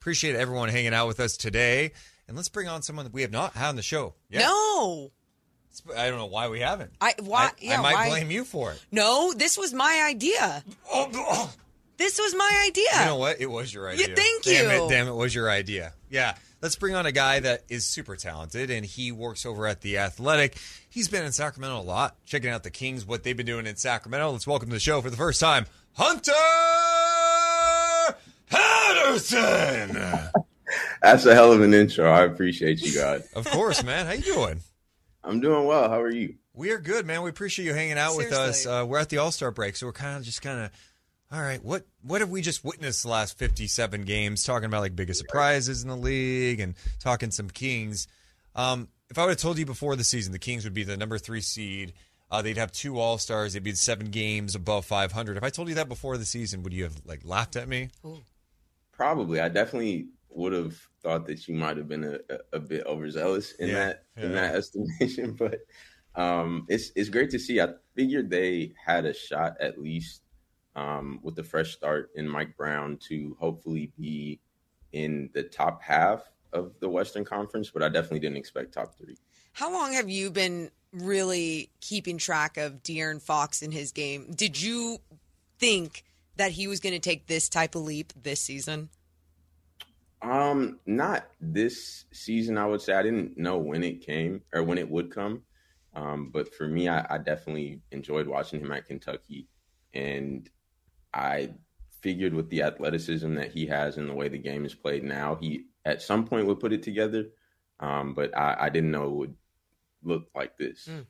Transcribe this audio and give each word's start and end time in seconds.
Appreciate 0.00 0.34
everyone 0.34 0.70
hanging 0.70 0.94
out 0.94 1.06
with 1.08 1.20
us 1.20 1.36
today. 1.36 1.92
And 2.26 2.34
let's 2.34 2.48
bring 2.48 2.68
on 2.68 2.80
someone 2.80 3.04
that 3.04 3.12
we 3.12 3.20
have 3.20 3.30
not 3.30 3.52
had 3.52 3.68
on 3.68 3.76
the 3.76 3.82
show. 3.82 4.14
yet. 4.30 4.40
No. 4.40 5.10
I 5.94 6.08
don't 6.08 6.16
know 6.18 6.24
why 6.26 6.48
we 6.48 6.60
haven't. 6.60 6.92
I 7.02 7.12
why 7.22 7.44
I, 7.48 7.50
yeah, 7.60 7.78
I 7.78 7.82
might 7.82 7.92
why- 7.94 8.08
blame 8.08 8.30
you 8.30 8.44
for 8.44 8.72
it. 8.72 8.82
No, 8.90 9.34
this 9.36 9.58
was 9.58 9.74
my 9.74 10.06
idea. 10.08 10.64
oh 10.90 11.52
This 11.98 12.18
was 12.18 12.34
my 12.34 12.64
idea. 12.66 12.86
You 12.98 13.04
know 13.04 13.16
what? 13.16 13.42
It 13.42 13.50
was 13.50 13.74
your 13.74 13.90
idea. 13.90 14.16
thank 14.16 14.42
Damn 14.44 14.70
you. 14.70 14.86
it, 14.86 14.88
damn 14.88 15.06
it, 15.06 15.12
was 15.14 15.34
your 15.34 15.50
idea. 15.50 15.92
Yeah. 16.08 16.34
Let's 16.62 16.76
bring 16.76 16.94
on 16.94 17.04
a 17.04 17.12
guy 17.12 17.40
that 17.40 17.64
is 17.68 17.84
super 17.84 18.16
talented 18.16 18.70
and 18.70 18.86
he 18.86 19.12
works 19.12 19.44
over 19.44 19.66
at 19.66 19.82
The 19.82 19.98
Athletic. 19.98 20.56
He's 20.88 21.08
been 21.08 21.24
in 21.24 21.32
Sacramento 21.32 21.78
a 21.78 21.82
lot, 21.82 22.16
checking 22.24 22.48
out 22.50 22.62
the 22.62 22.70
Kings, 22.70 23.04
what 23.04 23.22
they've 23.22 23.36
been 23.36 23.44
doing 23.46 23.66
in 23.66 23.76
Sacramento. 23.76 24.30
Let's 24.30 24.46
welcome 24.46 24.70
to 24.70 24.74
the 24.76 24.80
show 24.80 25.02
for 25.02 25.10
the 25.10 25.16
first 25.18 25.40
time, 25.40 25.66
Hunter 25.92 26.32
Henderson. 29.10 30.30
That's 31.02 31.26
a 31.26 31.34
hell 31.34 31.52
of 31.52 31.60
an 31.60 31.74
intro. 31.74 32.10
I 32.10 32.24
appreciate 32.24 32.80
you 32.80 32.94
guys. 32.94 33.28
of 33.34 33.44
course, 33.50 33.82
man. 33.82 34.06
How 34.06 34.12
you 34.12 34.22
doing? 34.22 34.60
I'm 35.24 35.40
doing 35.40 35.66
well. 35.66 35.88
How 35.88 36.00
are 36.00 36.10
you? 36.10 36.36
We 36.54 36.70
are 36.70 36.78
good, 36.78 37.06
man. 37.06 37.22
We 37.22 37.30
appreciate 37.30 37.64
you 37.64 37.74
hanging 37.74 37.98
out 37.98 38.16
with 38.16 38.32
us. 38.32 38.66
Uh, 38.66 38.84
we're 38.86 38.98
at 38.98 39.08
the 39.08 39.18
All 39.18 39.32
Star 39.32 39.50
break, 39.50 39.76
so 39.76 39.86
we're 39.86 39.92
kind 39.92 40.16
of 40.18 40.24
just 40.24 40.42
kind 40.42 40.60
of, 40.60 40.70
all 41.32 41.40
right. 41.40 41.62
What 41.64 41.86
what 42.02 42.20
have 42.20 42.30
we 42.30 42.42
just 42.42 42.64
witnessed 42.64 43.02
the 43.02 43.08
last 43.08 43.38
fifty 43.38 43.66
seven 43.66 44.02
games? 44.02 44.44
Talking 44.44 44.66
about 44.66 44.80
like 44.80 44.94
biggest 44.96 45.20
surprises 45.20 45.82
in 45.82 45.88
the 45.88 45.96
league 45.96 46.60
and 46.60 46.74
talking 47.00 47.30
some 47.30 47.50
Kings. 47.50 48.06
Um, 48.54 48.88
if 49.10 49.18
I 49.18 49.22
would 49.22 49.30
have 49.30 49.38
told 49.38 49.58
you 49.58 49.66
before 49.66 49.96
the 49.96 50.04
season 50.04 50.32
the 50.32 50.38
Kings 50.38 50.64
would 50.64 50.74
be 50.74 50.82
the 50.84 50.96
number 50.96 51.18
three 51.18 51.40
seed, 51.40 51.92
uh, 52.30 52.42
they'd 52.42 52.56
have 52.56 52.72
two 52.72 52.98
All 52.98 53.18
Stars, 53.18 53.52
they'd 53.54 53.62
be 53.62 53.72
seven 53.72 54.10
games 54.10 54.54
above 54.54 54.84
five 54.84 55.12
hundred. 55.12 55.36
If 55.36 55.42
I 55.44 55.50
told 55.50 55.68
you 55.68 55.74
that 55.76 55.88
before 55.88 56.16
the 56.16 56.24
season, 56.24 56.62
would 56.62 56.72
you 56.72 56.84
have 56.84 56.94
like 57.04 57.20
laughed 57.24 57.56
at 57.56 57.68
me? 57.68 57.90
Probably. 59.00 59.40
I 59.40 59.48
definitely 59.48 60.08
would 60.28 60.52
have 60.52 60.76
thought 61.02 61.26
that 61.28 61.48
you 61.48 61.54
might 61.54 61.78
have 61.78 61.88
been 61.88 62.04
a, 62.04 62.18
a, 62.28 62.58
a 62.58 62.60
bit 62.60 62.84
overzealous 62.84 63.52
in 63.52 63.70
Yeah, 63.70 63.74
that 63.74 64.04
in 64.18 64.32
that 64.32 64.54
estimation, 64.56 65.32
but 65.32 65.60
um, 66.14 66.66
it's 66.68 66.92
it's 66.94 67.08
great 67.08 67.30
to 67.30 67.38
see. 67.38 67.62
I 67.62 67.68
figured 67.94 68.28
they 68.28 68.74
had 68.84 69.06
a 69.06 69.14
shot 69.14 69.56
at 69.58 69.80
least 69.80 70.20
um, 70.76 71.18
with 71.22 71.34
the 71.34 71.42
fresh 71.42 71.72
start 71.72 72.10
in 72.14 72.28
Mike 72.28 72.58
Brown 72.58 72.98
to 73.08 73.34
hopefully 73.40 73.90
be 73.96 74.38
in 74.92 75.30
the 75.32 75.44
top 75.44 75.82
half 75.82 76.22
of 76.52 76.78
the 76.80 76.88
Western 76.90 77.24
Conference, 77.24 77.70
but 77.70 77.82
I 77.82 77.88
definitely 77.88 78.20
didn't 78.20 78.36
expect 78.36 78.74
top 78.74 78.98
three. 78.98 79.16
How 79.54 79.72
long 79.72 79.94
have 79.94 80.10
you 80.10 80.30
been 80.30 80.70
really 80.92 81.70
keeping 81.80 82.18
track 82.18 82.58
of 82.58 82.82
De'Aaron 82.82 83.22
Fox 83.22 83.62
in 83.62 83.72
his 83.72 83.92
game? 83.92 84.30
Did 84.34 84.60
you 84.60 84.98
think 85.58 86.04
that 86.36 86.52
he 86.52 86.66
was 86.66 86.80
going 86.80 86.92
to 86.92 86.98
take 86.98 87.28
this 87.28 87.48
type 87.48 87.74
of 87.74 87.80
leap 87.82 88.12
this 88.14 88.42
season? 88.42 88.90
Um, 90.22 90.78
not 90.86 91.26
this 91.40 92.04
season. 92.12 92.58
I 92.58 92.66
would 92.66 92.82
say 92.82 92.92
I 92.92 93.02
didn't 93.02 93.38
know 93.38 93.58
when 93.58 93.82
it 93.82 94.04
came 94.04 94.42
or 94.52 94.62
when 94.62 94.78
it 94.78 94.90
would 94.90 95.10
come. 95.10 95.42
Um, 95.94 96.30
but 96.32 96.54
for 96.54 96.68
me, 96.68 96.88
I, 96.88 97.06
I 97.08 97.18
definitely 97.18 97.80
enjoyed 97.90 98.28
watching 98.28 98.60
him 98.60 98.70
at 98.70 98.86
Kentucky, 98.86 99.48
and 99.92 100.48
I 101.12 101.50
figured 102.00 102.32
with 102.32 102.48
the 102.48 102.62
athleticism 102.62 103.34
that 103.34 103.52
he 103.52 103.66
has 103.66 103.96
and 103.96 104.08
the 104.08 104.14
way 104.14 104.28
the 104.28 104.38
game 104.38 104.64
is 104.64 104.74
played 104.74 105.04
now, 105.04 105.36
he 105.40 105.64
at 105.84 106.00
some 106.00 106.26
point 106.26 106.46
would 106.46 106.60
put 106.60 106.72
it 106.72 106.82
together. 106.82 107.26
Um, 107.80 108.14
but 108.14 108.36
I, 108.36 108.56
I 108.60 108.68
didn't 108.68 108.90
know 108.90 109.04
it 109.04 109.10
would 109.10 109.34
look 110.02 110.28
like 110.34 110.56
this. 110.58 110.88
Mm. 110.88 111.06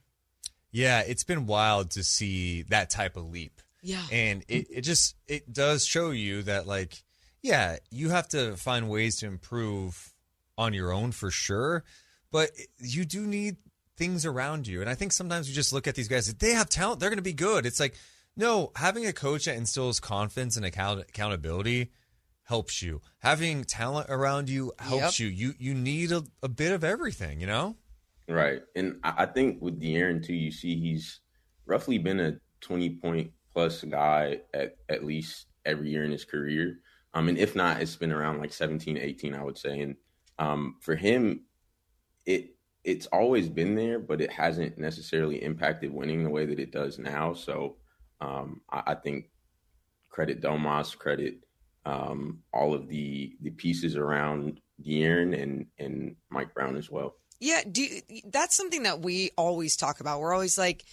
Yeah, 0.72 1.00
it's 1.00 1.24
been 1.24 1.46
wild 1.46 1.90
to 1.92 2.04
see 2.04 2.62
that 2.70 2.90
type 2.90 3.16
of 3.16 3.28
leap. 3.28 3.60
Yeah. 3.82 4.02
and 4.12 4.44
it, 4.46 4.66
it 4.70 4.80
just 4.82 5.16
it 5.26 5.50
does 5.50 5.86
show 5.86 6.10
you 6.10 6.42
that 6.42 6.66
like 6.66 7.02
yeah 7.42 7.76
you 7.90 8.10
have 8.10 8.28
to 8.28 8.56
find 8.56 8.88
ways 8.88 9.16
to 9.16 9.26
improve 9.26 10.12
on 10.58 10.72
your 10.74 10.92
own 10.92 11.12
for 11.12 11.30
sure 11.30 11.84
but 12.30 12.50
you 12.78 13.04
do 13.04 13.26
need 13.26 13.56
things 13.96 14.24
around 14.24 14.66
you. 14.66 14.80
And 14.80 14.88
i 14.88 14.94
think 14.94 15.12
sometimes 15.12 15.48
you 15.48 15.54
just 15.54 15.72
look 15.72 15.86
at 15.86 15.94
these 15.94 16.08
guys 16.08 16.32
they 16.34 16.52
have 16.52 16.68
talent 16.68 17.00
they're 17.00 17.10
going 17.10 17.18
to 17.18 17.22
be 17.22 17.34
good. 17.34 17.66
It's 17.66 17.78
like 17.78 17.94
no 18.36 18.72
having 18.74 19.06
a 19.06 19.12
coach 19.12 19.44
that 19.44 19.56
instills 19.56 20.00
confidence 20.00 20.56
and 20.56 20.64
account- 20.64 21.00
accountability 21.00 21.90
helps 22.44 22.82
you. 22.82 23.00
Having 23.18 23.64
talent 23.64 24.08
around 24.08 24.48
you 24.48 24.72
helps 24.78 25.20
you. 25.20 25.28
You 25.28 25.54
you 25.58 25.74
need 25.74 26.12
a, 26.12 26.24
a 26.42 26.48
bit 26.48 26.72
of 26.72 26.82
everything 26.82 27.40
you 27.40 27.46
know? 27.46 27.76
Right. 28.26 28.62
And 28.74 29.00
I 29.04 29.12
I 29.18 29.26
think 29.26 29.60
with 29.60 29.80
De'Aaron 29.80 30.24
too, 30.24 30.34
you 30.34 30.50
see 30.50 30.80
he's 30.80 31.20
roughly 31.66 31.98
been 31.98 32.20
a 32.20 32.38
20 32.62 32.90
point 32.96 33.32
plus 33.52 33.82
guy 33.84 34.40
at, 34.54 34.76
at 34.88 35.04
least 35.04 35.46
every 35.66 35.90
year 35.90 36.04
in 36.04 36.10
his 36.10 36.24
career. 36.24 36.78
Um, 37.14 37.28
and 37.28 37.38
if 37.38 37.56
not, 37.56 37.80
it's 37.80 37.96
been 37.96 38.12
around 38.12 38.38
like 38.38 38.52
17, 38.52 38.96
18, 38.96 39.34
I 39.34 39.42
would 39.42 39.58
say. 39.58 39.80
And 39.80 39.96
um, 40.38 40.76
for 40.80 40.94
him, 40.94 41.44
it 42.26 42.54
it's 42.82 43.06
always 43.06 43.48
been 43.48 43.74
there, 43.74 43.98
but 43.98 44.20
it 44.20 44.32
hasn't 44.32 44.78
necessarily 44.78 45.42
impacted 45.42 45.92
winning 45.92 46.24
the 46.24 46.30
way 46.30 46.46
that 46.46 46.58
it 46.58 46.72
does 46.72 46.98
now. 46.98 47.34
So 47.34 47.76
um, 48.20 48.62
I, 48.70 48.82
I 48.88 48.94
think 48.94 49.30
credit 50.08 50.40
Domas, 50.40 50.96
credit 50.96 51.40
um, 51.84 52.40
all 52.52 52.74
of 52.74 52.88
the 52.88 53.36
the 53.40 53.50
pieces 53.50 53.96
around 53.96 54.60
De'Aaron 54.84 55.40
and 55.40 55.66
and 55.78 56.16
Mike 56.30 56.54
Brown 56.54 56.76
as 56.76 56.90
well. 56.90 57.14
Yeah, 57.40 57.62
do 57.70 57.86
that's 58.26 58.56
something 58.56 58.82
that 58.82 59.00
we 59.00 59.30
always 59.36 59.76
talk 59.76 60.00
about. 60.00 60.20
We're 60.20 60.34
always 60.34 60.58
like, 60.58 60.84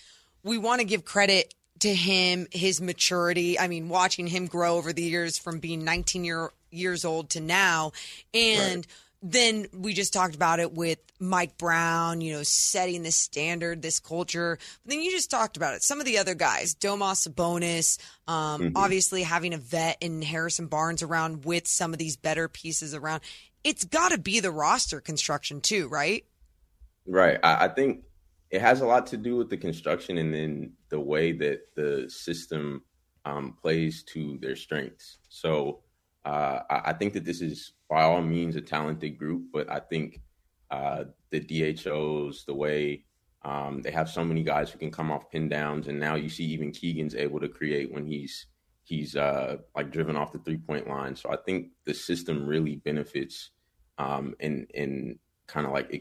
we 0.43 0.57
want 0.57 0.79
to 0.79 0.85
give 0.85 1.03
credit 1.03 1.53
to 1.79 1.93
him, 1.93 2.47
his 2.51 2.81
maturity. 2.81 3.59
I 3.59 3.67
mean, 3.67 3.89
watching 3.89 4.27
him 4.27 4.47
grow 4.47 4.75
over 4.75 4.93
the 4.93 5.03
years 5.03 5.37
from 5.37 5.59
being 5.59 5.83
19 5.83 6.23
year, 6.23 6.51
years 6.71 7.05
old 7.05 7.29
to 7.31 7.39
now, 7.39 7.91
and 8.33 8.85
then 9.21 9.65
we 9.73 9.93
just 9.93 10.13
talked 10.13 10.35
about 10.35 10.59
it 10.59 10.73
with 10.73 10.99
Mike 11.19 11.57
Brown. 11.57 12.21
You 12.21 12.33
know, 12.33 12.43
setting 12.43 13.03
the 13.03 13.11
standard, 13.11 13.81
this 13.81 13.99
culture. 13.99 14.57
But 14.83 14.91
then 14.91 15.01
you 15.01 15.11
just 15.11 15.31
talked 15.31 15.57
about 15.57 15.75
it. 15.75 15.83
Some 15.83 15.99
of 15.99 16.05
the 16.05 16.17
other 16.17 16.35
guys, 16.35 16.75
Domas 16.75 17.27
Sabonis, 17.27 17.97
um, 18.31 18.73
obviously 18.75 19.23
having 19.23 19.53
a 19.53 19.57
vet 19.57 19.97
in 20.01 20.21
Harrison 20.21 20.67
Barnes 20.67 21.03
around 21.03 21.45
with 21.45 21.67
some 21.67 21.93
of 21.93 21.99
these 21.99 22.15
better 22.15 22.47
pieces 22.47 22.93
around. 22.93 23.21
It's 23.63 23.83
got 23.83 24.11
to 24.11 24.17
be 24.17 24.39
the 24.39 24.51
roster 24.51 25.01
construction 25.01 25.61
too, 25.61 25.87
right? 25.87 26.23
Right. 27.07 27.39
I, 27.41 27.65
I 27.65 27.67
think 27.69 28.03
it 28.49 28.61
has 28.61 28.81
a 28.81 28.85
lot 28.85 29.07
to 29.07 29.17
do 29.17 29.35
with 29.35 29.49
the 29.49 29.57
construction 29.57 30.17
and 30.17 30.33
then 30.33 30.73
the 30.89 30.99
way 30.99 31.31
that 31.33 31.75
the 31.75 32.09
system 32.09 32.83
um, 33.25 33.55
plays 33.61 34.03
to 34.03 34.37
their 34.41 34.55
strengths. 34.55 35.17
So 35.29 35.81
uh, 36.25 36.59
I, 36.69 36.81
I 36.85 36.93
think 36.93 37.13
that 37.13 37.25
this 37.25 37.41
is 37.41 37.73
by 37.89 38.03
all 38.03 38.21
means 38.21 38.55
a 38.55 38.61
talented 38.61 39.17
group, 39.17 39.45
but 39.51 39.69
I 39.69 39.79
think 39.79 40.21
uh, 40.71 41.05
the 41.31 41.39
DHOs, 41.39 42.45
the 42.45 42.53
way 42.53 43.03
um, 43.43 43.81
they 43.81 43.91
have 43.91 44.09
so 44.09 44.25
many 44.25 44.43
guys 44.43 44.69
who 44.69 44.79
can 44.79 44.91
come 44.91 45.11
off 45.11 45.29
pin 45.31 45.47
downs, 45.47 45.87
and 45.87 45.99
now 45.99 46.15
you 46.15 46.29
see 46.29 46.43
even 46.45 46.71
Keegan's 46.71 47.15
able 47.15 47.39
to 47.39 47.47
create 47.47 47.93
when 47.93 48.05
he's 48.05 48.47
he's 48.83 49.15
uh, 49.15 49.57
like 49.75 49.91
driven 49.91 50.15
off 50.15 50.33
the 50.33 50.39
three 50.39 50.57
point 50.57 50.87
line. 50.87 51.15
So 51.15 51.29
I 51.31 51.37
think 51.45 51.69
the 51.85 51.93
system 51.93 52.45
really 52.45 52.77
benefits 52.77 53.51
um, 53.97 54.35
and 54.39 54.69
and 54.73 55.19
kind 55.47 55.65
of 55.65 55.71
like 55.71 55.93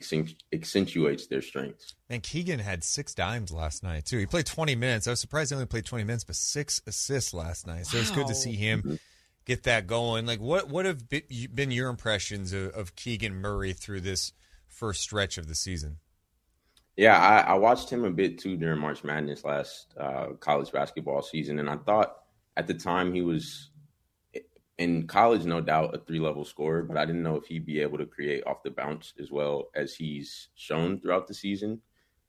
accentuates 0.52 1.26
their 1.28 1.40
strengths. 1.40 1.94
Man, 2.10 2.20
Keegan 2.20 2.58
had 2.58 2.82
six 2.82 3.14
dimes 3.14 3.52
last 3.52 3.82
night 3.82 4.04
too. 4.04 4.18
He 4.18 4.26
played 4.26 4.46
20 4.46 4.74
minutes. 4.74 5.06
I 5.06 5.10
was 5.10 5.20
surprised 5.20 5.50
he 5.50 5.54
only 5.54 5.66
played 5.66 5.86
20 5.86 6.04
minutes, 6.04 6.24
but 6.24 6.36
six 6.36 6.82
assists 6.86 7.32
last 7.32 7.66
night. 7.66 7.86
So 7.86 7.98
it's 7.98 8.10
good 8.10 8.26
to 8.26 8.34
see 8.34 8.54
him 8.54 8.98
get 9.44 9.62
that 9.62 9.86
going. 9.86 10.26
Like, 10.26 10.40
what 10.40 10.68
what 10.68 10.84
have 10.84 11.08
been 11.08 11.70
your 11.70 11.88
impressions 11.88 12.52
of, 12.52 12.70
of 12.74 12.96
Keegan 12.96 13.36
Murray 13.36 13.72
through 13.72 14.00
this 14.02 14.32
first 14.66 15.00
stretch 15.00 15.38
of 15.38 15.46
the 15.46 15.54
season? 15.54 15.98
Yeah, 16.96 17.18
I, 17.18 17.52
I 17.52 17.54
watched 17.54 17.90
him 17.90 18.04
a 18.04 18.10
bit 18.10 18.38
too 18.38 18.56
during 18.56 18.80
March 18.80 19.04
Madness 19.04 19.44
last 19.44 19.94
uh, 19.98 20.28
college 20.40 20.72
basketball 20.72 21.22
season, 21.22 21.58
and 21.58 21.70
I 21.70 21.76
thought 21.76 22.16
at 22.56 22.66
the 22.66 22.74
time 22.74 23.14
he 23.14 23.22
was 23.22 23.70
in 24.78 25.06
college, 25.06 25.44
no 25.44 25.60
doubt, 25.60 25.94
a 25.94 25.98
three 25.98 26.19
level 26.20 26.44
scorer, 26.44 26.82
but 26.82 26.97
I 26.97 27.06
didn't 27.06 27.22
know 27.22 27.37
if 27.37 27.47
he'd 27.47 27.64
be 27.66 27.81
able 27.81 27.98
to 27.98 28.06
create 28.06 28.47
off 28.47 28.62
the 28.62 28.71
bounce 28.71 29.15
as 29.18 29.30
well 29.30 29.68
as 29.74 29.95
he's 29.95 30.48
shown 30.54 31.00
throughout 31.00 31.27
the 31.27 31.34
season. 31.34 31.80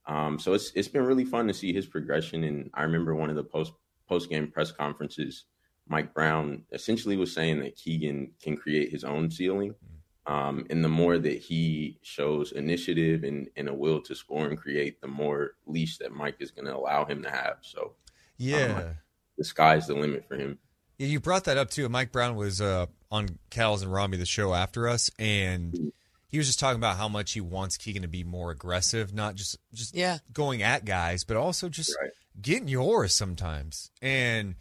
Um, 0.06 0.40
so 0.40 0.54
it's 0.54 0.72
it's 0.74 0.88
been 0.88 1.04
really 1.04 1.26
fun 1.26 1.48
to 1.48 1.54
see 1.54 1.74
his 1.74 1.86
progression. 1.86 2.46
And 2.46 2.70
I 2.74 2.84
remember 2.84 3.16
one 3.16 3.30
of 3.30 3.36
the 3.36 3.44
post 3.44 3.74
post 4.08 4.30
game 4.30 4.50
press 4.50 4.72
conferences, 4.72 5.46
Mike 5.90 6.14
Brown 6.14 6.64
essentially 6.72 7.18
was 7.18 7.34
saying 7.34 7.60
that 7.60 7.76
Keegan 7.76 8.32
can 8.42 8.56
create 8.56 8.90
his 8.92 9.04
own 9.04 9.30
ceiling. 9.30 9.76
Um, 10.26 10.66
and 10.70 10.84
the 10.84 10.90
more 10.90 11.18
that 11.18 11.38
he 11.40 12.00
shows 12.02 12.52
initiative 12.52 13.24
and, 13.24 13.50
and 13.56 13.70
a 13.70 13.74
will 13.74 14.02
to 14.02 14.14
score 14.14 14.48
and 14.48 14.58
create, 14.58 15.00
the 15.00 15.08
more 15.08 15.56
leash 15.66 15.98
that 16.00 16.12
Mike 16.12 16.36
is 16.42 16.52
going 16.52 16.66
to 16.66 16.76
allow 16.76 17.06
him 17.06 17.24
to 17.24 17.32
have. 17.32 17.58
So 17.62 17.94
Yeah. 18.38 18.94
the 19.38 19.44
sky's 19.46 19.88
the 19.88 19.96
limit 19.96 20.28
for 20.28 20.36
him. 20.36 20.60
Yeah, 20.98 21.08
you 21.08 21.20
brought 21.20 21.44
that 21.46 21.58
up 21.58 21.70
too. 21.70 21.88
Mike 21.90 22.12
Brown 22.12 22.36
was 22.36 22.60
uh, 22.60 22.88
on 23.12 23.38
Cals 23.52 23.82
and 23.84 23.92
Rami, 23.94 24.18
the 24.18 24.26
show 24.26 24.54
after 24.54 24.88
us, 24.88 25.12
and 25.20 25.92
he 26.28 26.38
was 26.38 26.48
just 26.48 26.60
talking 26.60 26.78
about 26.80 26.98
how 26.98 27.08
much 27.08 27.34
he 27.34 27.42
wants 27.42 27.78
Keegan 27.78 28.02
to 28.02 28.08
be 28.08 28.24
more 28.24 28.52
aggressive, 28.52 29.14
not 29.14 29.36
just 29.36 29.58
just 29.74 29.96
Yeah. 29.96 30.18
going 30.34 30.62
at 30.64 30.86
guys, 30.86 31.24
but 31.24 31.38
also 31.38 31.70
just 31.70 31.96
Right. 32.02 32.12
getting 32.42 32.68
yours 32.68 33.14
sometimes. 33.14 33.92
And 34.02 34.56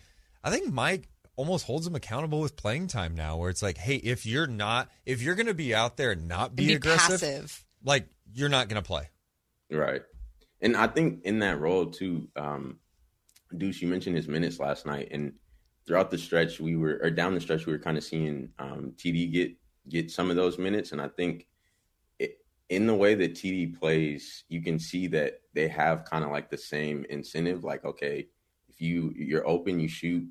I 0.44 0.50
think 0.50 0.72
Mike 0.72 1.08
almost 1.36 1.66
holds 1.66 1.86
him 1.86 1.94
accountable 1.94 2.40
with 2.40 2.56
playing 2.56 2.86
time 2.88 3.14
now, 3.14 3.36
where 3.36 3.50
it's 3.50 3.62
like, 3.62 3.76
hey, 3.78 3.96
if 3.96 4.24
you're 4.26 4.46
not, 4.46 4.90
if 5.04 5.20
you're 5.22 5.34
going 5.34 5.46
to 5.46 5.54
be 5.54 5.74
out 5.74 5.96
there 5.96 6.12
and 6.12 6.28
not 6.28 6.54
be, 6.56 6.62
And 6.64 6.68
be 6.68 6.74
aggressive, 6.76 7.20
passive. 7.20 7.64
like 7.84 8.08
you're 8.32 8.48
not 8.48 8.68
going 8.68 8.82
to 8.82 8.86
play. 8.86 9.08
Right. 9.70 10.02
And 10.62 10.76
I 10.76 10.86
think 10.86 11.24
in 11.24 11.40
that 11.40 11.60
role 11.60 11.86
too, 11.86 12.28
um, 12.36 12.78
Deuce, 13.56 13.80
you 13.82 13.88
mentioned 13.88 14.16
his 14.16 14.28
minutes 14.28 14.58
last 14.58 14.86
night, 14.86 15.08
and 15.10 15.34
throughout 15.86 16.10
the 16.10 16.18
stretch, 16.18 16.60
we 16.60 16.76
were 16.76 16.98
or 17.02 17.10
down 17.10 17.34
the 17.34 17.40
stretch, 17.40 17.66
we 17.66 17.72
were 17.72 17.78
kind 17.78 17.96
of 17.96 18.04
seeing 18.04 18.50
um, 18.58 18.92
TD 18.96 19.32
get 19.32 19.52
get 19.88 20.10
some 20.10 20.30
of 20.30 20.36
those 20.36 20.58
minutes, 20.58 20.92
and 20.92 21.00
I 21.00 21.08
think 21.08 21.46
it, 22.18 22.38
in 22.68 22.86
the 22.86 22.94
way 22.94 23.14
that 23.14 23.34
TD 23.34 23.78
plays, 23.78 24.44
you 24.48 24.62
can 24.62 24.78
see 24.78 25.06
that 25.08 25.40
they 25.54 25.68
have 25.68 26.04
kind 26.04 26.24
of 26.24 26.30
like 26.30 26.50
the 26.50 26.58
same 26.58 27.06
incentive. 27.08 27.64
Like, 27.64 27.84
okay, 27.84 28.26
if 28.68 28.80
you 28.80 29.12
you're 29.16 29.46
open, 29.46 29.80
you 29.80 29.88
shoot, 29.88 30.26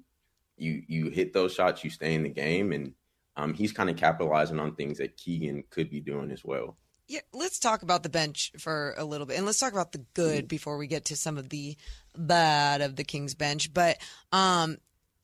you 0.57 0.83
you 0.87 1.09
hit 1.09 1.33
those 1.33 1.53
shots, 1.53 1.83
you 1.83 1.89
stay 1.89 2.13
in 2.13 2.23
the 2.23 2.29
game, 2.29 2.71
and 2.71 2.93
um, 3.37 3.53
he's 3.53 3.71
kind 3.71 3.89
of 3.89 3.97
capitalizing 3.97 4.59
on 4.59 4.75
things 4.75 4.97
that 4.97 5.17
Keegan 5.17 5.63
could 5.69 5.89
be 5.89 5.99
doing 5.99 6.31
as 6.31 6.43
well. 6.43 6.77
Yeah, 7.07 7.19
let's 7.33 7.59
talk 7.59 7.83
about 7.83 8.01
the 8.01 8.09
bench 8.09 8.51
for 8.57 8.95
a 8.97 9.05
little 9.05 9.27
bit, 9.27 9.37
and 9.37 9.45
let's 9.45 9.59
talk 9.59 9.73
about 9.73 9.91
the 9.91 10.03
good 10.15 10.47
before 10.47 10.77
we 10.77 10.87
get 10.87 11.05
to 11.05 11.15
some 11.15 11.37
of 11.37 11.49
the 11.49 11.77
bad 12.17 12.81
of 12.81 12.95
the 12.95 13.03
Kings 13.03 13.35
bench. 13.35 13.71
But 13.71 13.97
um, 14.31 14.77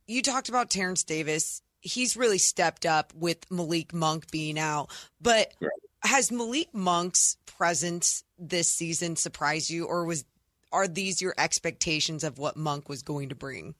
you 0.08 0.22
talked 0.22 0.50
about 0.50 0.70
Terence 0.70 1.04
Davis. 1.04 1.62
He's 1.82 2.16
really 2.16 2.38
stepped 2.38 2.86
up 2.86 3.14
with 3.16 3.50
Malik 3.50 3.94
Monk 3.94 4.30
being 4.32 4.60
out. 4.60 4.90
But 5.20 5.54
Right. 5.60 5.72
has 6.04 6.32
Malik 6.32 6.74
Monk's 6.74 7.38
presence 7.46 8.24
this 8.38 8.72
season 8.72 9.16
surprised 9.16 9.70
you, 9.70 9.86
or 9.86 10.06
was 10.06 10.26
are 10.72 10.88
these 10.88 11.22
your 11.22 11.34
expectations 11.38 12.24
of 12.24 12.38
what 12.38 12.56
Monk 12.56 12.88
was 12.88 13.02
going 13.02 13.30
to 13.30 13.36
bring? 13.36 13.76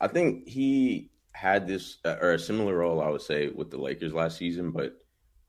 I 0.00 0.08
think 0.08 0.48
he 0.48 1.10
had 1.32 1.66
this 1.66 1.98
uh, 2.04 2.16
or 2.20 2.32
a 2.32 2.38
similar 2.38 2.76
role, 2.76 3.02
I 3.02 3.08
would 3.08 3.22
say, 3.22 3.48
with 3.48 3.70
the 3.70 3.78
Lakers 3.78 4.12
last 4.14 4.38
season. 4.38 4.70
But 4.70 4.98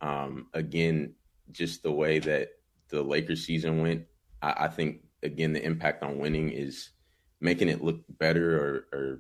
um, 0.01 0.47
again, 0.53 1.13
just 1.51 1.83
the 1.83 1.91
way 1.91 2.19
that 2.19 2.49
the 2.89 3.01
Lakers 3.01 3.45
season 3.45 3.81
went, 3.81 4.05
I, 4.41 4.65
I 4.65 4.67
think 4.67 5.03
again 5.23 5.53
the 5.53 5.63
impact 5.63 6.03
on 6.03 6.17
winning 6.17 6.51
is 6.51 6.89
making 7.39 7.69
it 7.69 7.83
look 7.83 8.01
better, 8.19 8.57
or, 8.57 8.97
or 8.97 9.19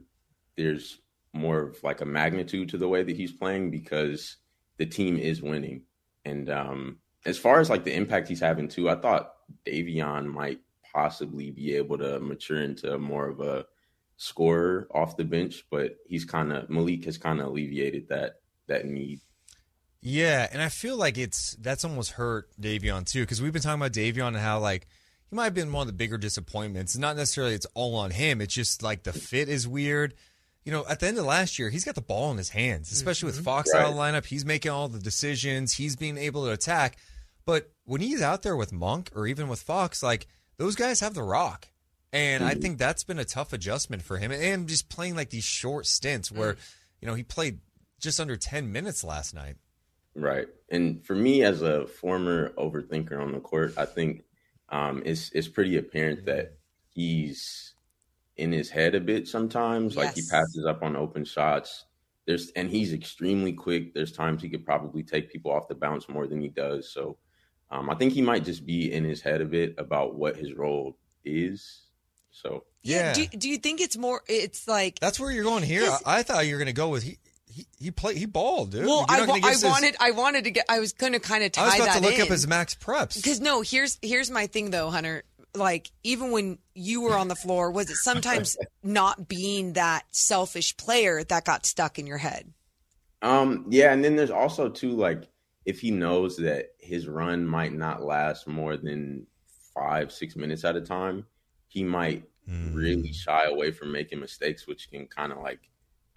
there's 0.57 0.99
more 1.33 1.61
of 1.61 1.83
like 1.83 2.01
a 2.01 2.05
magnitude 2.05 2.69
to 2.69 2.77
the 2.77 2.87
way 2.87 3.03
that 3.03 3.15
he's 3.15 3.31
playing 3.31 3.71
because 3.71 4.37
the 4.77 4.85
team 4.85 5.17
is 5.17 5.41
winning. 5.41 5.83
And 6.25 6.49
um, 6.49 6.97
as 7.25 7.37
far 7.37 7.59
as 7.59 7.69
like 7.69 7.83
the 7.83 7.95
impact 7.95 8.27
he's 8.27 8.39
having 8.39 8.67
too, 8.67 8.89
I 8.89 8.95
thought 8.95 9.33
Davion 9.65 10.25
might 10.25 10.59
possibly 10.93 11.51
be 11.51 11.75
able 11.75 11.97
to 11.97 12.19
mature 12.19 12.61
into 12.61 12.97
more 12.97 13.27
of 13.27 13.39
a 13.39 13.65
scorer 14.17 14.87
off 14.93 15.17
the 15.17 15.23
bench, 15.23 15.65
but 15.71 15.97
he's 16.05 16.25
kind 16.25 16.51
of 16.51 16.69
Malik 16.69 17.05
has 17.05 17.17
kind 17.17 17.39
of 17.39 17.47
alleviated 17.47 18.09
that 18.09 18.41
that 18.67 18.85
need. 18.85 19.21
Yeah, 20.01 20.47
and 20.51 20.61
I 20.61 20.69
feel 20.69 20.97
like 20.97 21.17
it's 21.17 21.55
that's 21.59 21.85
almost 21.85 22.11
hurt 22.11 22.49
Davion 22.59 23.05
too 23.05 23.21
because 23.21 23.41
we've 23.41 23.53
been 23.53 23.61
talking 23.61 23.81
about 23.81 23.93
Davion 23.93 24.29
and 24.29 24.37
how 24.37 24.59
like 24.59 24.87
he 25.29 25.35
might 25.35 25.45
have 25.45 25.53
been 25.53 25.71
one 25.71 25.81
of 25.81 25.87
the 25.87 25.93
bigger 25.93 26.17
disappointments. 26.17 26.97
Not 26.97 27.15
necessarily 27.15 27.53
it's 27.53 27.67
all 27.73 27.95
on 27.95 28.11
him. 28.11 28.41
It's 28.41 28.53
just 28.53 28.83
like 28.83 29.03
the 29.03 29.13
fit 29.13 29.47
is 29.47 29.67
weird. 29.67 30.15
You 30.63 30.71
know, 30.71 30.85
at 30.87 30.99
the 30.99 31.07
end 31.07 31.17
of 31.17 31.25
last 31.25 31.57
year, 31.57 31.69
he's 31.69 31.85
got 31.85 31.95
the 31.95 32.01
ball 32.01 32.31
in 32.31 32.37
his 32.37 32.49
hands, 32.49 32.91
especially 32.91 33.27
with 33.27 33.35
mm-hmm. 33.35 33.45
Fox 33.45 33.73
out 33.73 33.89
of 33.89 33.95
the 33.95 33.99
lineup. 33.99 34.25
He's 34.25 34.45
making 34.45 34.71
all 34.71 34.87
the 34.87 34.99
decisions. 34.99 35.73
He's 35.73 35.95
being 35.95 36.17
able 36.17 36.45
to 36.45 36.51
attack. 36.51 36.97
But 37.45 37.71
when 37.85 38.01
he's 38.01 38.21
out 38.21 38.43
there 38.43 38.55
with 38.55 38.71
Monk 38.71 39.09
or 39.15 39.25
even 39.25 39.47
with 39.47 39.61
Fox, 39.61 40.03
like 40.03 40.27
those 40.57 40.75
guys 40.75 40.99
have 40.99 41.15
the 41.15 41.23
rock. 41.23 41.67
And 42.13 42.43
I 42.43 42.51
mm-hmm. 42.51 42.61
think 42.61 42.77
that's 42.77 43.03
been 43.03 43.19
a 43.19 43.25
tough 43.25 43.53
adjustment 43.53 44.03
for 44.03 44.17
him. 44.17 44.31
And 44.31 44.67
just 44.67 44.89
playing 44.89 45.15
like 45.15 45.29
these 45.29 45.43
short 45.43 45.87
stints 45.87 46.29
mm. 46.29 46.37
where, 46.37 46.57
you 46.99 47.07
know, 47.07 47.15
he 47.15 47.23
played 47.23 47.59
just 47.99 48.19
under 48.19 48.35
10 48.35 48.71
minutes 48.71 49.03
last 49.03 49.33
night. 49.33 49.55
Right. 50.13 50.47
And 50.69 51.03
for 51.05 51.15
me, 51.15 51.43
as 51.43 51.61
a 51.61 51.87
former 51.87 52.49
overthinker 52.57 53.19
on 53.19 53.31
the 53.31 53.39
court, 53.39 53.73
I 53.77 53.85
think 53.85 54.23
um, 54.69 55.03
it's 55.05 55.31
it's 55.33 55.47
pretty 55.47 55.77
apparent 55.77 56.25
that 56.25 56.57
he's 56.89 57.70
in 58.41 58.51
his 58.51 58.69
head 58.69 58.95
a 58.95 58.99
bit 58.99 59.27
sometimes. 59.27 59.95
Like 59.95 60.15
he 60.15 60.23
passes 60.29 60.65
up 60.67 60.83
on 60.83 60.95
open 60.95 61.23
shots. 61.25 61.85
There's 62.25 62.51
and 62.55 62.69
he's 62.69 62.91
extremely 62.93 63.53
quick. 63.53 63.93
There's 63.93 64.11
times 64.11 64.41
he 64.41 64.49
could 64.49 64.65
probably 64.65 65.03
take 65.03 65.31
people 65.31 65.51
off 65.51 65.67
the 65.67 65.75
bounce 65.75 66.09
more 66.09 66.27
than 66.27 66.41
he 66.41 66.49
does. 66.49 66.91
So 66.93 67.17
um, 67.71 67.89
I 67.89 67.95
think 67.95 68.13
he 68.13 68.21
might 68.21 68.43
just 68.43 68.65
be 68.65 68.91
in 68.91 69.03
his 69.03 69.21
head 69.21 69.41
a 69.41 69.45
bit 69.45 69.75
about 69.77 70.15
what 70.15 70.35
his 70.35 70.53
role 70.53 70.97
is. 71.25 71.81
So 72.31 72.63
Yeah. 72.83 73.13
Do, 73.13 73.25
do 73.27 73.49
you 73.49 73.57
think 73.57 73.81
it's 73.81 73.97
more? 73.97 74.21
It's 74.27 74.67
like 74.67 74.99
That's 74.99 75.19
where 75.19 75.31
you're 75.31 75.43
going 75.43 75.63
here. 75.63 75.83
I, 76.05 76.19
I 76.19 76.23
thought 76.23 76.45
you 76.45 76.53
were 76.55 76.59
going 76.59 76.67
to 76.67 76.73
go 76.73 76.89
with 76.89 77.03
he 77.03 77.17
he 77.53 77.65
he 77.77 77.91
played 77.91 78.15
he 78.15 78.25
balled, 78.25 78.71
dude. 78.71 78.85
well, 78.85 79.05
I, 79.09 79.17
not 79.17 79.27
wa- 79.27 79.33
gonna 79.33 79.39
give 79.41 79.49
I 79.49 79.51
his- 79.53 79.63
wanted 79.65 79.95
I 79.99 80.11
wanted 80.11 80.43
to 80.45 80.51
get. 80.51 80.65
I 80.69 80.79
was 80.79 80.93
going 80.93 81.11
to 81.13 81.19
kind 81.19 81.43
of 81.43 81.51
tie 81.51 81.63
I 81.63 81.65
was 81.65 81.75
about 81.75 81.85
that 81.85 81.99
to 81.99 82.05
look 82.05 82.15
in. 82.15 82.21
up 82.21 82.27
his 82.29 82.45
MaxPreps. 82.45 83.15
Because 83.15 83.41
no, 83.41 83.59
here's 83.61 83.97
here's 84.01 84.31
my 84.31 84.47
thing 84.47 84.69
though, 84.69 84.89
Hunter. 84.89 85.23
Like 85.55 85.91
even 86.03 86.31
when 86.31 86.59
you 86.73 87.01
were 87.01 87.17
on 87.17 87.27
the 87.27 87.35
floor, 87.35 87.71
was 87.71 87.89
it 87.89 87.97
sometimes 87.97 88.57
not 88.83 89.27
being 89.27 89.73
that 89.73 90.05
selfish 90.11 90.75
player 90.77 91.23
that 91.25 91.45
got 91.45 91.65
stuck 91.65 91.99
in 91.99 92.07
your 92.07 92.17
head? 92.19 92.53
Um, 93.21 93.65
yeah, 93.69 93.93
and 93.93 94.03
then 94.03 94.15
there's 94.15 94.31
also 94.31 94.69
too 94.69 94.91
like 94.91 95.27
if 95.65 95.79
he 95.79 95.91
knows 95.91 96.37
that 96.37 96.71
his 96.79 97.07
run 97.07 97.45
might 97.45 97.73
not 97.73 98.01
last 98.03 98.47
more 98.47 98.77
than 98.77 99.27
five, 99.75 100.11
six 100.11 100.35
minutes 100.35 100.65
at 100.65 100.75
a 100.75 100.81
time, 100.81 101.25
he 101.67 101.83
might 101.83 102.27
Hmm. 102.47 102.73
really 102.73 103.13
shy 103.13 103.45
away 103.45 103.71
from 103.71 103.91
making 103.91 104.19
mistakes, 104.19 104.67
which 104.67 104.89
can 104.89 105.07
kind 105.07 105.31
of 105.31 105.39
like 105.39 105.69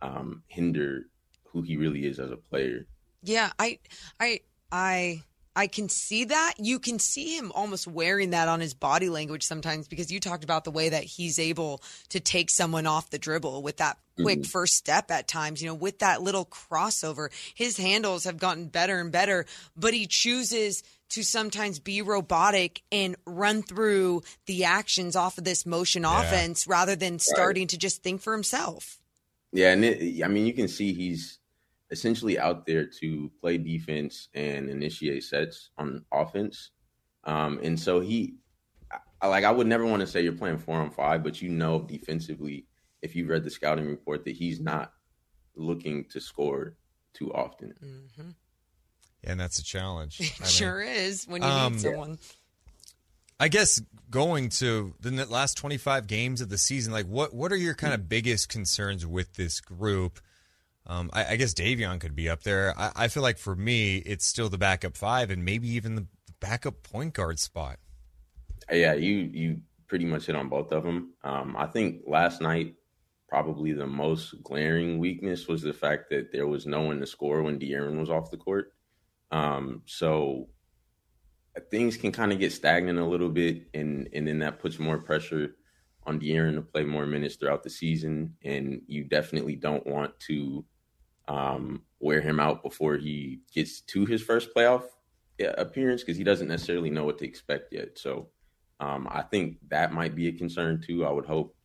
um 0.02 0.42
hinder 0.48 1.06
who 1.44 1.62
he 1.62 1.76
really 1.76 2.06
is 2.06 2.19
as 2.19 2.31
a 2.31 2.36
player. 2.36 2.86
Yeah, 3.22 3.52
I 3.58 3.78
I 4.20 4.40
I 4.70 5.22
I 5.56 5.66
can 5.68 5.88
see 5.88 6.24
that. 6.24 6.54
You 6.58 6.78
can 6.78 6.98
see 6.98 7.36
him 7.36 7.52
almost 7.54 7.86
wearing 7.86 8.30
that 8.30 8.48
on 8.48 8.60
his 8.60 8.74
body 8.74 9.08
language 9.08 9.44
sometimes 9.44 9.86
because 9.86 10.10
you 10.10 10.18
talked 10.18 10.44
about 10.44 10.64
the 10.64 10.70
way 10.70 10.88
that 10.88 11.04
he's 11.04 11.38
able 11.38 11.82
to 12.08 12.20
take 12.20 12.50
someone 12.50 12.86
off 12.86 13.10
the 13.10 13.18
dribble 13.18 13.62
with 13.62 13.76
that 13.76 13.98
quick 14.20 14.40
mm-hmm. 14.40 14.48
first 14.50 14.74
step 14.74 15.10
at 15.10 15.28
times, 15.28 15.62
you 15.62 15.68
know, 15.68 15.74
with 15.74 16.00
that 16.00 16.22
little 16.22 16.44
crossover. 16.44 17.28
His 17.54 17.76
handles 17.76 18.24
have 18.24 18.38
gotten 18.38 18.66
better 18.66 19.00
and 19.00 19.12
better, 19.12 19.46
but 19.76 19.94
he 19.94 20.06
chooses 20.08 20.82
to 21.10 21.22
sometimes 21.22 21.78
be 21.78 22.02
robotic 22.02 22.82
and 22.90 23.14
run 23.24 23.62
through 23.62 24.22
the 24.46 24.64
actions 24.64 25.14
off 25.14 25.38
of 25.38 25.44
this 25.44 25.64
motion 25.64 26.04
offense 26.04 26.66
rather 26.66 26.96
than 26.96 27.18
starting 27.18 27.68
to 27.68 27.78
just 27.78 28.02
think 28.02 28.20
for 28.20 28.32
himself. 28.32 28.98
Yeah, 29.52 29.72
and 29.72 29.84
it, 29.84 30.24
I 30.24 30.28
mean, 30.28 30.46
you 30.46 30.52
can 30.52 30.66
see 30.66 30.92
he's 30.92 31.38
essentially 31.94 32.38
out 32.38 32.67
there 32.67 32.85
to 33.00 33.31
play 33.41 33.56
defense 33.56 34.29
and 34.35 34.69
initiate 34.69 35.25
sets 35.25 35.70
on 35.79 36.05
offense. 36.13 36.70
Um, 37.24 37.60
and 37.63 37.79
so 37.81 38.01
he, 38.01 38.34
I, 39.22 39.29
like, 39.29 39.44
I 39.44 39.51
would 39.51 39.67
never 39.67 39.86
want 39.86 40.01
to 40.01 40.06
say 40.06 40.22
you're 40.22 40.32
playing 40.32 40.58
four 40.58 40.77
on 40.77 40.91
five, 40.91 41.22
but 41.22 41.41
you 41.41 41.48
know 41.48 41.81
defensively, 41.81 42.67
if 43.01 43.15
you've 43.17 43.29
read 43.29 43.44
the 43.44 43.51
scouting 43.51 43.86
report, 43.86 44.24
that 44.24 44.36
he's 44.36 44.60
not 44.60 44.93
looking 45.56 46.05
to 46.10 46.20
score 46.20 46.77
too 47.15 47.32
often. 47.32 47.72
and 49.22 49.41
that's 49.41 49.58
a 49.58 49.65
challenge. 49.65 50.19
I 50.20 50.24
It 50.24 50.41
mean, 50.41 50.48
sure 50.48 50.82
is 50.82 51.27
when 51.27 51.43
you 51.43 51.48
Um, 51.48 51.72
need 51.74 51.81
someone. 51.81 52.19
I 53.41 53.48
guess 53.48 53.81
going 54.10 54.48
to 54.60 54.94
the 55.01 55.10
last 55.27 55.56
25 55.56 56.06
games 56.06 56.41
of 56.41 56.48
the 56.51 56.58
season, 56.58 56.93
like 56.93 57.06
what 57.06 57.34
what 57.34 57.53
are 57.53 57.56
your 57.56 57.74
kind 57.74 57.93
of 57.94 58.08
biggest 58.08 58.48
concerns 58.48 59.05
with 59.06 59.34
this 59.34 59.60
group? 59.60 60.20
Um, 60.86 61.10
I, 61.12 61.32
I 61.32 61.36
guess 61.36 61.55
Davion 61.55 61.98
could 61.98 62.14
be 62.14 62.29
up 62.29 62.43
there. 62.43 62.74
I, 62.79 62.93
I 62.96 63.08
feel 63.08 63.22
like 63.22 63.38
for 63.38 63.56
me, 63.56 63.96
it's 63.98 64.26
still 64.26 64.48
the 64.48 64.58
backup 64.58 64.96
five 64.96 65.31
and 65.31 65.44
maybe 65.44 65.69
even 65.70 65.94
the 65.94 66.06
backup 66.41 66.82
point 66.82 67.14
guard 67.14 67.38
spot. 67.38 67.79
Yeah, 68.70 68.94
you 68.94 69.31
you 69.32 69.60
pretty 69.86 70.05
much 70.05 70.26
hit 70.26 70.36
on 70.36 70.48
both 70.48 70.72
of 70.72 70.84
them. 70.84 71.14
Um, 71.22 71.56
I 71.58 71.67
think 71.67 72.03
last 72.06 72.41
night 72.41 72.74
probably 73.29 73.72
the 73.72 73.86
most 73.86 74.43
glaring 74.43 74.98
weakness 74.98 75.48
was 75.48 75.62
the 75.62 75.72
fact 75.72 76.10
that 76.10 76.31
there 76.32 76.46
was 76.46 76.67
no 76.67 76.82
one 76.82 77.00
to 77.00 77.06
score 77.06 77.43
when 77.43 77.58
De'Aaron 77.58 77.98
was 77.98 78.10
off 78.10 78.31
the 78.31 78.36
court. 78.36 78.72
Um, 79.31 79.82
so 79.86 80.48
uh, 81.56 81.60
things 81.70 81.96
can 81.96 82.12
kind 82.12 82.32
of 82.32 82.38
get 82.38 82.53
stagnant 82.53 82.98
a 82.98 83.05
little 83.05 83.31
bit, 83.31 83.69
and 83.74 84.08
and 84.12 84.29
then 84.29 84.38
that 84.41 84.60
puts 84.60 84.79
more 84.79 84.98
pressure 84.98 85.56
on 86.06 86.20
De'Aaron 86.20 86.55
to 86.56 86.62
play 86.62 86.84
more 86.84 87.06
minutes 87.06 87.36
throughout 87.36 87.62
the 87.62 87.70
season. 87.70 88.36
And 88.44 88.82
you 88.86 89.05
definitely 89.05 89.56
don't 89.56 89.86
want 89.86 90.19
to 90.29 90.64
um, 91.28 91.82
wear 92.00 92.20
him 92.20 92.40
out 92.40 92.62
before 92.62 92.96
he 92.96 93.40
gets 93.52 93.81
to 93.81 94.04
his 94.04 94.22
first 94.22 94.54
playoff 94.54 94.84
appearance 95.56 96.02
because 96.02 96.16
he 96.16 96.24
doesn't 96.24 96.48
necessarily 96.48 96.90
know 96.90 97.04
what 97.04 97.19
to 97.19 97.24
expect 97.24 97.72
yet. 97.72 97.98
So 97.98 98.28
um, 98.81 99.08
I 99.10 99.22
think 99.22 99.58
that 99.69 99.93
might 99.93 100.14
be 100.14 100.28
a 100.28 100.32
concern 100.32 100.82
too. 100.84 101.04
I 101.04 101.10
would 101.10 101.26
hope 101.26 101.56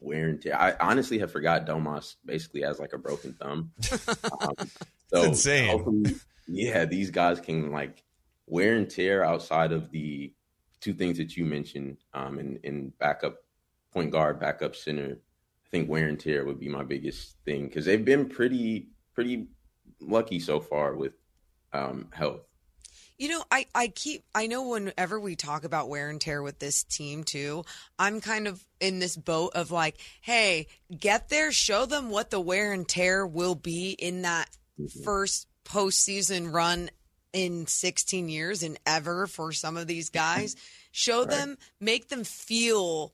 wear 0.00 0.28
and 0.28 0.42
tear. 0.42 0.60
I 0.60 0.74
honestly 0.80 1.18
have 1.18 1.30
forgot 1.30 1.66
Domas 1.66 2.16
basically 2.24 2.62
has 2.62 2.78
like 2.78 2.92
a 2.92 2.98
broken 2.98 3.34
thumb. 3.34 3.72
Um, 4.40 4.68
so 5.08 5.22
insane. 5.24 6.20
yeah, 6.48 6.84
these 6.84 7.10
guys 7.10 7.38
can 7.38 7.70
like 7.70 8.02
wear 8.46 8.74
and 8.76 8.90
tear 8.90 9.24
outside 9.24 9.70
of 9.70 9.90
the 9.90 10.32
two 10.80 10.94
things 10.94 11.18
that 11.18 11.36
you 11.36 11.44
mentioned 11.44 11.98
um, 12.14 12.38
in, 12.38 12.58
in 12.64 12.92
backup 12.98 13.36
point 13.92 14.10
guard, 14.10 14.40
backup 14.40 14.74
center. 14.74 15.18
I 15.72 15.76
think 15.78 15.88
wear 15.88 16.06
and 16.06 16.20
tear 16.20 16.44
would 16.44 16.60
be 16.60 16.68
my 16.68 16.84
biggest 16.84 17.36
thing 17.46 17.66
because 17.66 17.86
they've 17.86 18.04
been 18.04 18.28
pretty 18.28 18.88
pretty 19.14 19.46
lucky 20.00 20.38
so 20.38 20.60
far 20.60 20.94
with 20.94 21.14
um, 21.72 22.08
health. 22.12 22.42
You 23.18 23.28
know, 23.28 23.44
I, 23.50 23.66
I 23.74 23.88
keep, 23.88 24.24
I 24.34 24.48
know 24.48 24.68
whenever 24.68 25.20
we 25.20 25.36
talk 25.36 25.64
about 25.64 25.88
wear 25.88 26.10
and 26.10 26.20
tear 26.20 26.42
with 26.42 26.58
this 26.58 26.82
team 26.82 27.24
too, 27.24 27.64
I'm 27.98 28.20
kind 28.20 28.48
of 28.48 28.62
in 28.80 28.98
this 28.98 29.16
boat 29.16 29.52
of 29.54 29.70
like, 29.70 29.96
hey, 30.20 30.66
get 30.98 31.28
there, 31.28 31.52
show 31.52 31.86
them 31.86 32.10
what 32.10 32.30
the 32.30 32.40
wear 32.40 32.72
and 32.72 32.86
tear 32.86 33.26
will 33.26 33.54
be 33.54 33.92
in 33.92 34.22
that 34.22 34.50
mm-hmm. 34.78 35.02
first 35.04 35.46
postseason 35.64 36.52
run 36.52 36.90
in 37.32 37.66
16 37.66 38.28
years 38.28 38.62
and 38.62 38.78
ever 38.84 39.26
for 39.26 39.52
some 39.52 39.76
of 39.76 39.86
these 39.86 40.10
guys. 40.10 40.56
Show 40.92 41.20
right. 41.20 41.30
them, 41.30 41.58
make 41.80 42.08
them 42.08 42.24
feel 42.24 43.12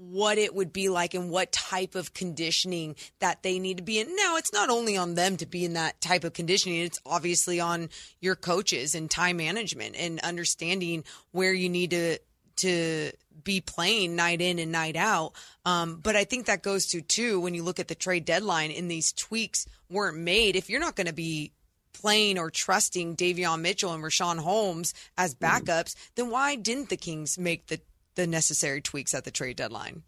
what 0.00 0.38
it 0.38 0.54
would 0.54 0.72
be 0.72 0.88
like 0.88 1.12
and 1.12 1.30
what 1.30 1.52
type 1.52 1.94
of 1.94 2.14
conditioning 2.14 2.96
that 3.18 3.42
they 3.42 3.58
need 3.58 3.76
to 3.76 3.82
be 3.82 4.00
in. 4.00 4.16
Now, 4.16 4.36
it's 4.36 4.52
not 4.52 4.70
only 4.70 4.96
on 4.96 5.14
them 5.14 5.36
to 5.36 5.46
be 5.46 5.64
in 5.64 5.74
that 5.74 6.00
type 6.00 6.24
of 6.24 6.32
conditioning, 6.32 6.80
it's 6.80 7.00
obviously 7.04 7.60
on 7.60 7.90
your 8.18 8.34
coaches 8.34 8.94
and 8.94 9.10
time 9.10 9.36
management 9.36 9.96
and 9.98 10.18
understanding 10.20 11.04
where 11.32 11.52
you 11.52 11.68
need 11.68 11.90
to 11.90 12.18
to 12.56 13.10
be 13.42 13.60
playing 13.60 14.16
night 14.16 14.40
in 14.40 14.58
and 14.58 14.72
night 14.72 14.96
out. 14.96 15.32
Um, 15.64 16.00
but 16.02 16.16
I 16.16 16.24
think 16.24 16.46
that 16.46 16.62
goes 16.62 16.86
to 16.88 17.00
too 17.00 17.40
when 17.40 17.54
you 17.54 17.62
look 17.62 17.80
at 17.80 17.88
the 17.88 17.94
trade 17.94 18.24
deadline 18.24 18.70
and 18.70 18.90
these 18.90 19.12
tweaks 19.12 19.66
weren't 19.90 20.18
made. 20.18 20.56
If 20.56 20.68
you're 20.68 20.80
not 20.80 20.96
going 20.96 21.06
to 21.06 21.12
be 21.12 21.52
playing 21.92 22.38
or 22.38 22.50
trusting 22.50 23.16
Davion 23.16 23.60
Mitchell 23.60 23.92
and 23.92 24.02
Richaun 24.02 24.38
Holmes 24.38 24.94
as 25.16 25.34
mm-hmm. 25.34 25.44
backups, 25.44 25.94
then 26.14 26.30
why 26.30 26.56
didn't 26.56 26.88
the 26.88 26.96
Kings 26.96 27.38
make 27.38 27.66
the 27.66 27.80
the 28.14 28.26
necessary 28.26 28.80
tweaks 28.80 29.14
at 29.14 29.24
the 29.24 29.30
trade 29.30 29.56
deadline? 29.56 30.02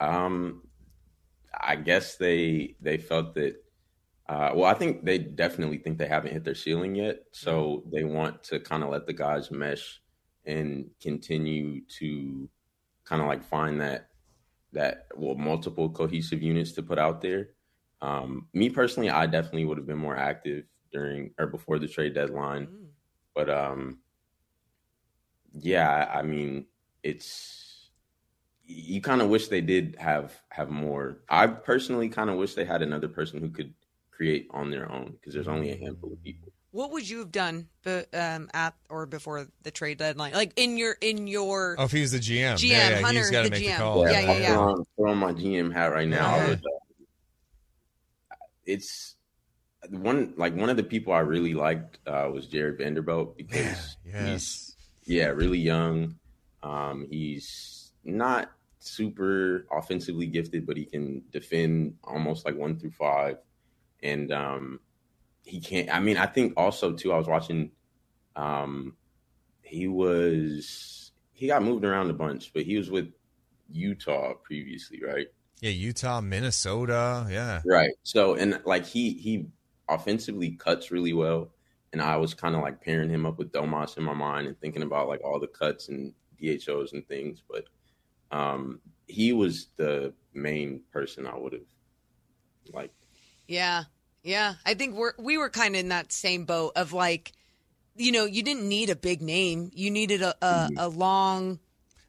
Um, 0.00 0.62
I 1.58 1.76
guess 1.76 2.16
they 2.16 2.76
they 2.80 2.98
felt 2.98 3.34
that. 3.34 3.56
Uh, 4.28 4.50
well, 4.54 4.64
I 4.64 4.74
think 4.74 5.04
they 5.04 5.18
definitely 5.18 5.78
think 5.78 5.98
they 5.98 6.06
haven't 6.06 6.32
hit 6.32 6.44
their 6.44 6.54
ceiling 6.54 6.94
yet, 6.94 7.24
so 7.32 7.52
mm-hmm. 7.62 7.90
they 7.94 8.04
want 8.04 8.42
to 8.44 8.60
kind 8.60 8.82
of 8.82 8.90
let 8.90 9.06
the 9.06 9.12
guys 9.12 9.50
mesh 9.50 10.00
and 10.44 10.90
continue 11.00 11.82
to 11.98 12.48
kind 13.04 13.20
of 13.20 13.28
like 13.28 13.44
find 13.44 13.80
that 13.80 14.08
that 14.72 15.06
well 15.14 15.34
multiple 15.34 15.90
cohesive 15.90 16.42
units 16.42 16.72
to 16.72 16.82
put 16.82 16.98
out 16.98 17.20
there. 17.20 17.50
Um, 18.00 18.48
me 18.52 18.70
personally, 18.70 19.10
I 19.10 19.26
definitely 19.26 19.66
would 19.66 19.78
have 19.78 19.86
been 19.86 19.98
more 19.98 20.16
active 20.16 20.64
during 20.92 21.32
or 21.38 21.46
before 21.46 21.78
the 21.78 21.88
trade 21.88 22.14
deadline, 22.14 22.66
mm. 22.66 22.86
but 23.34 23.50
um, 23.50 23.98
yeah, 25.52 26.10
I 26.12 26.22
mean, 26.22 26.66
it's 27.02 27.90
you 28.64 29.00
kind 29.00 29.20
of 29.20 29.28
wish 29.28 29.48
they 29.48 29.60
did 29.60 29.96
have 29.98 30.32
have 30.50 30.70
more. 30.70 31.18
I 31.28 31.46
personally 31.46 32.08
kind 32.08 32.30
of 32.30 32.36
wish 32.36 32.54
they 32.54 32.64
had 32.64 32.82
another 32.82 33.08
person 33.08 33.40
who 33.40 33.50
could 33.50 33.74
create 34.10 34.48
on 34.50 34.70
their 34.70 34.90
own 34.90 35.12
because 35.12 35.34
there's 35.34 35.48
only 35.48 35.70
a 35.70 35.76
handful 35.76 36.12
of 36.12 36.22
people. 36.22 36.52
What 36.70 36.90
would 36.92 37.08
you 37.08 37.18
have 37.18 37.30
done 37.30 37.68
um, 38.14 38.48
at 38.54 38.74
or 38.88 39.04
before 39.04 39.46
the 39.62 39.70
trade 39.70 39.98
deadline? 39.98 40.32
Like 40.32 40.52
in 40.56 40.78
your 40.78 40.96
in 41.00 41.26
your 41.26 41.76
oh, 41.78 41.84
if 41.84 41.92
he 41.92 42.00
was 42.00 42.12
the 42.12 42.18
GM, 42.18 42.54
GM 42.54 42.62
yeah, 42.62 42.88
yeah, 42.90 43.00
Hunter, 43.00 43.18
he's 43.18 43.30
got 43.30 43.42
to 43.42 43.50
make 43.50 43.62
GM. 43.62 43.72
the 43.72 43.76
call. 43.76 44.08
Yeah, 44.08 44.20
yeah, 44.20 44.32
yeah. 44.32 44.38
yeah. 44.38 44.74
Throw 44.96 45.10
on 45.10 45.18
my 45.18 45.32
GM 45.32 45.72
hat 45.72 45.92
right 45.92 46.08
now. 46.08 46.36
Uh-huh. 46.36 46.48
Would, 46.48 46.58
uh, 46.58 48.36
it's 48.64 49.16
one 49.90 50.32
like 50.36 50.56
one 50.56 50.70
of 50.70 50.76
the 50.76 50.82
people 50.82 51.12
I 51.12 51.18
really 51.20 51.54
liked 51.54 51.98
uh, 52.06 52.30
was 52.32 52.46
Jarred 52.46 52.78
Vanderbilt 52.78 53.36
because 53.36 53.96
yes. 54.06 54.24
he's 54.24 54.76
yeah 55.04 55.26
really 55.26 55.58
young. 55.58 56.14
Um, 56.62 57.06
he's 57.10 57.92
not 58.04 58.50
super 58.78 59.66
offensively 59.70 60.26
gifted, 60.26 60.66
but 60.66 60.76
he 60.76 60.84
can 60.84 61.22
defend 61.30 61.96
almost 62.04 62.44
like 62.44 62.56
one 62.56 62.78
through 62.78 62.92
five. 62.92 63.38
And 64.02 64.32
um, 64.32 64.80
he 65.44 65.60
can't. 65.60 65.92
I 65.94 66.00
mean, 66.00 66.16
I 66.16 66.26
think 66.26 66.54
also 66.56 66.92
too. 66.92 67.12
I 67.12 67.18
was 67.18 67.28
watching. 67.28 67.70
Um, 68.34 68.96
he 69.62 69.88
was 69.88 71.12
he 71.32 71.46
got 71.46 71.62
moved 71.62 71.84
around 71.84 72.10
a 72.10 72.14
bunch, 72.14 72.52
but 72.52 72.62
he 72.62 72.76
was 72.76 72.90
with 72.90 73.12
Utah 73.70 74.34
previously, 74.34 75.00
right? 75.04 75.28
Yeah, 75.60 75.70
Utah, 75.70 76.20
Minnesota, 76.20 77.26
yeah, 77.30 77.62
right. 77.64 77.92
So 78.02 78.34
and 78.34 78.60
like 78.64 78.86
he 78.86 79.12
he 79.12 79.46
offensively 79.88 80.52
cuts 80.52 80.90
really 80.90 81.12
well, 81.12 81.52
and 81.92 82.02
I 82.02 82.16
was 82.16 82.34
kind 82.34 82.54
of 82.54 82.62
like 82.62 82.80
pairing 82.80 83.10
him 83.10 83.26
up 83.26 83.38
with 83.38 83.52
Domas 83.52 83.96
in 83.96 84.04
my 84.04 84.14
mind 84.14 84.46
and 84.46 84.58
thinking 84.60 84.82
about 84.82 85.08
like 85.08 85.22
all 85.24 85.38
the 85.38 85.46
cuts 85.46 85.88
and 85.88 86.12
DHOs 86.42 86.92
and 86.92 87.06
things, 87.06 87.42
but 87.48 87.66
um, 88.30 88.80
he 89.06 89.32
was 89.32 89.68
the 89.76 90.12
main 90.34 90.80
person 90.92 91.26
I 91.26 91.36
would 91.36 91.52
have 91.52 91.62
liked. 92.72 92.94
Yeah, 93.46 93.84
yeah. 94.22 94.54
I 94.64 94.74
think 94.74 94.94
we're 94.94 95.12
we 95.18 95.38
were 95.38 95.50
kind 95.50 95.74
of 95.74 95.80
in 95.80 95.88
that 95.88 96.12
same 96.12 96.44
boat 96.44 96.72
of 96.76 96.92
like, 96.92 97.32
you 97.96 98.12
know, 98.12 98.24
you 98.24 98.42
didn't 98.42 98.68
need 98.68 98.90
a 98.90 98.96
big 98.96 99.22
name, 99.22 99.70
you 99.74 99.90
needed 99.90 100.22
a 100.22 100.34
a, 100.42 100.52
mm-hmm. 100.52 100.78
a 100.78 100.88
long. 100.88 101.58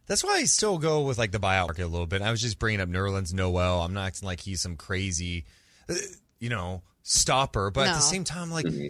That's 0.05 0.23
why 0.23 0.35
I 0.35 0.43
still 0.45 0.77
go 0.77 1.01
with 1.01 1.17
like 1.17 1.31
the 1.31 1.39
buyout 1.39 1.67
market 1.67 1.85
a 1.85 1.87
little 1.87 2.07
bit. 2.07 2.21
I 2.21 2.31
was 2.31 2.41
just 2.41 2.59
bringing 2.59 2.81
up 2.81 2.89
Nerlens 2.89 3.33
Noel. 3.33 3.81
I'm 3.81 3.93
not 3.93 4.07
acting 4.07 4.27
like 4.27 4.41
he's 4.41 4.61
some 4.61 4.75
crazy, 4.75 5.45
uh, 5.89 5.95
you 6.39 6.49
know, 6.49 6.83
stopper, 7.03 7.71
but 7.71 7.85
no. 7.85 7.91
at 7.91 7.95
the 7.95 8.01
same 8.01 8.25
time, 8.25 8.51
like, 8.51 8.65
mm-hmm. 8.65 8.87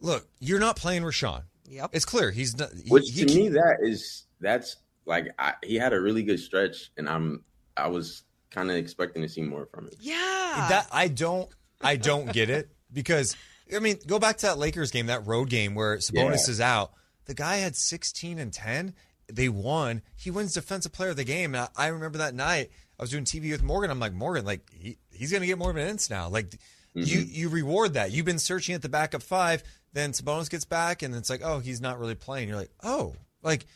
look, 0.00 0.28
you're 0.38 0.60
not 0.60 0.76
playing 0.76 1.02
Richaun. 1.02 1.42
Yep, 1.72 1.90
it's 1.94 2.04
clear 2.04 2.30
he's 2.30 2.58
not. 2.58 2.70
He, 2.72 2.90
Which 2.90 3.14
to 3.16 3.24
me, 3.24 3.48
that 3.48 3.78
is 3.80 4.24
that's 4.40 4.76
like 5.06 5.32
I, 5.38 5.54
he 5.64 5.76
had 5.76 5.94
a 5.94 6.00
really 6.00 6.22
good 6.22 6.38
stretch, 6.38 6.90
and 6.98 7.08
I'm 7.08 7.44
I 7.76 7.88
was 7.88 8.24
kind 8.50 8.70
of 8.70 8.76
expecting 8.76 9.22
to 9.22 9.28
see 9.28 9.40
more 9.40 9.66
from 9.72 9.86
him. 9.86 9.92
Yeah, 10.00 10.66
that 10.68 10.88
I 10.92 11.08
don't 11.08 11.48
I 11.80 11.96
don't 11.96 12.30
get 12.30 12.50
it 12.50 12.68
because 12.92 13.36
I 13.74 13.78
mean 13.78 13.96
go 14.06 14.18
back 14.18 14.36
to 14.38 14.46
that 14.46 14.58
Lakers 14.58 14.90
game, 14.90 15.06
that 15.06 15.26
road 15.26 15.48
game 15.48 15.74
where 15.74 15.96
Sabonis 15.96 16.46
yeah. 16.46 16.50
is 16.50 16.60
out. 16.60 16.92
The 17.24 17.34
guy 17.34 17.56
had 17.56 17.76
16 17.76 18.38
and 18.38 18.52
10. 18.52 18.94
They 19.32 19.48
won. 19.48 20.02
He 20.16 20.30
wins 20.30 20.54
Defensive 20.54 20.92
Player 20.92 21.10
of 21.10 21.16
the 21.16 21.24
Game. 21.24 21.54
And 21.54 21.68
I, 21.76 21.84
I 21.84 21.86
remember 21.88 22.18
that 22.18 22.34
night 22.34 22.70
I 22.98 23.02
was 23.02 23.10
doing 23.10 23.24
TV 23.24 23.52
with 23.52 23.62
Morgan. 23.62 23.90
I'm 23.90 24.00
like 24.00 24.12
Morgan, 24.12 24.44
like 24.44 24.68
he, 24.72 24.98
he's 25.10 25.30
going 25.30 25.40
to 25.40 25.46
get 25.46 25.56
more 25.56 25.72
minutes 25.72 26.10
now. 26.10 26.28
Like 26.28 26.50
mm-hmm. 26.50 27.02
you 27.04 27.20
you 27.20 27.48
reward 27.48 27.94
that. 27.94 28.10
You've 28.10 28.26
been 28.26 28.38
searching 28.38 28.74
at 28.74 28.82
the 28.82 28.88
backup 28.88 29.22
five. 29.22 29.62
Then 29.92 30.12
Sabonis 30.12 30.48
gets 30.48 30.64
back, 30.64 31.02
and 31.02 31.14
it's 31.14 31.28
like, 31.28 31.42
oh, 31.44 31.58
he's 31.58 31.80
not 31.80 31.98
really 31.98 32.14
playing. 32.14 32.48
You're 32.48 32.56
like, 32.56 32.72
oh, 32.82 33.14
like 33.42 33.66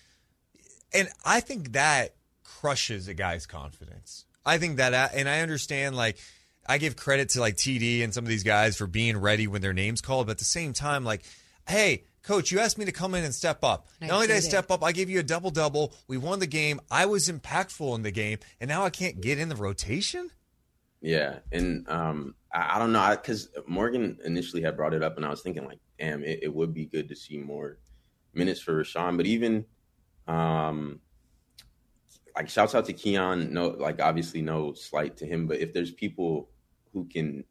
and 0.92 1.08
I 1.24 1.40
think 1.40 1.72
that 1.72 2.14
crushes 2.42 3.08
a 3.08 3.14
guy's 3.14 3.46
confidence. 3.46 4.24
I 4.44 4.58
think 4.58 4.76
that, 4.76 5.12
and 5.14 5.28
I 5.28 5.40
understand 5.40 5.96
like 5.96 6.16
I 6.66 6.78
give 6.78 6.96
credit 6.96 7.30
to 7.30 7.40
like 7.40 7.56
TD 7.56 8.02
and 8.02 8.14
some 8.14 8.24
of 8.24 8.28
these 8.28 8.44
guys 8.44 8.76
for 8.76 8.86
being 8.86 9.18
ready 9.18 9.46
when 9.46 9.60
their 9.60 9.72
name's 9.72 10.00
called, 10.00 10.26
but 10.26 10.32
at 10.32 10.38
the 10.38 10.44
same 10.44 10.72
time, 10.72 11.04
like, 11.04 11.22
hey, 11.68 12.04
coach, 12.22 12.50
you 12.50 12.60
asked 12.60 12.78
me 12.78 12.84
to 12.84 12.92
come 12.92 13.14
in 13.14 13.24
and 13.24 13.34
step 13.34 13.62
up. 13.62 13.88
Not 14.00 14.10
only 14.10 14.26
did 14.28 14.36
I 14.36 14.40
step 14.40 14.70
up, 14.70 14.82
I 14.82 14.92
gave 14.92 15.10
you 15.10 15.20
a 15.20 15.24
double 15.24 15.50
double. 15.50 15.92
We 16.08 16.16
won 16.16 16.38
the 16.38 16.46
game. 16.46 16.80
I 16.90 17.06
was 17.06 17.28
impactful 17.28 17.94
in 17.94 18.02
the 18.02 18.10
game, 18.10 18.38
and 18.60 18.68
now 18.68 18.84
I 18.84 18.90
can't 18.90 19.20
get 19.20 19.38
in 19.38 19.48
the 19.48 19.56
rotation. 19.56 20.30
Yeah, 21.02 21.40
and 21.52 21.86
um, 21.88 22.34
I, 22.52 22.76
I 22.76 22.78
don't 22.78 22.92
know 22.92 23.10
because 23.10 23.48
Morgan 23.66 24.18
initially 24.24 24.62
had 24.62 24.76
brought 24.76 24.94
it 24.94 25.02
up, 25.02 25.16
and 25.16 25.26
I 25.26 25.30
was 25.30 25.42
thinking 25.42 25.66
like, 25.66 25.78
damn, 25.98 26.22
it, 26.24 26.40
it 26.42 26.54
would 26.54 26.74
be 26.74 26.86
good 26.86 27.08
to 27.08 27.16
see 27.16 27.38
more 27.38 27.78
minutes 28.34 28.60
for 28.60 28.82
Richaun, 28.82 29.16
but 29.16 29.26
even 29.26 29.64
um, 30.28 31.00
like 32.34 32.48
shouts 32.48 32.74
out 32.74 32.84
to 32.86 32.92
Keon. 32.92 33.52
No, 33.52 33.68
like 33.68 34.00
obviously 34.00 34.42
no 34.42 34.72
slight 34.74 35.16
to 35.18 35.26
him, 35.26 35.46
but 35.46 35.58
if 35.58 35.72
there's 35.72 35.90
people 35.90 36.48
who 36.92 37.04
can, 37.06 37.44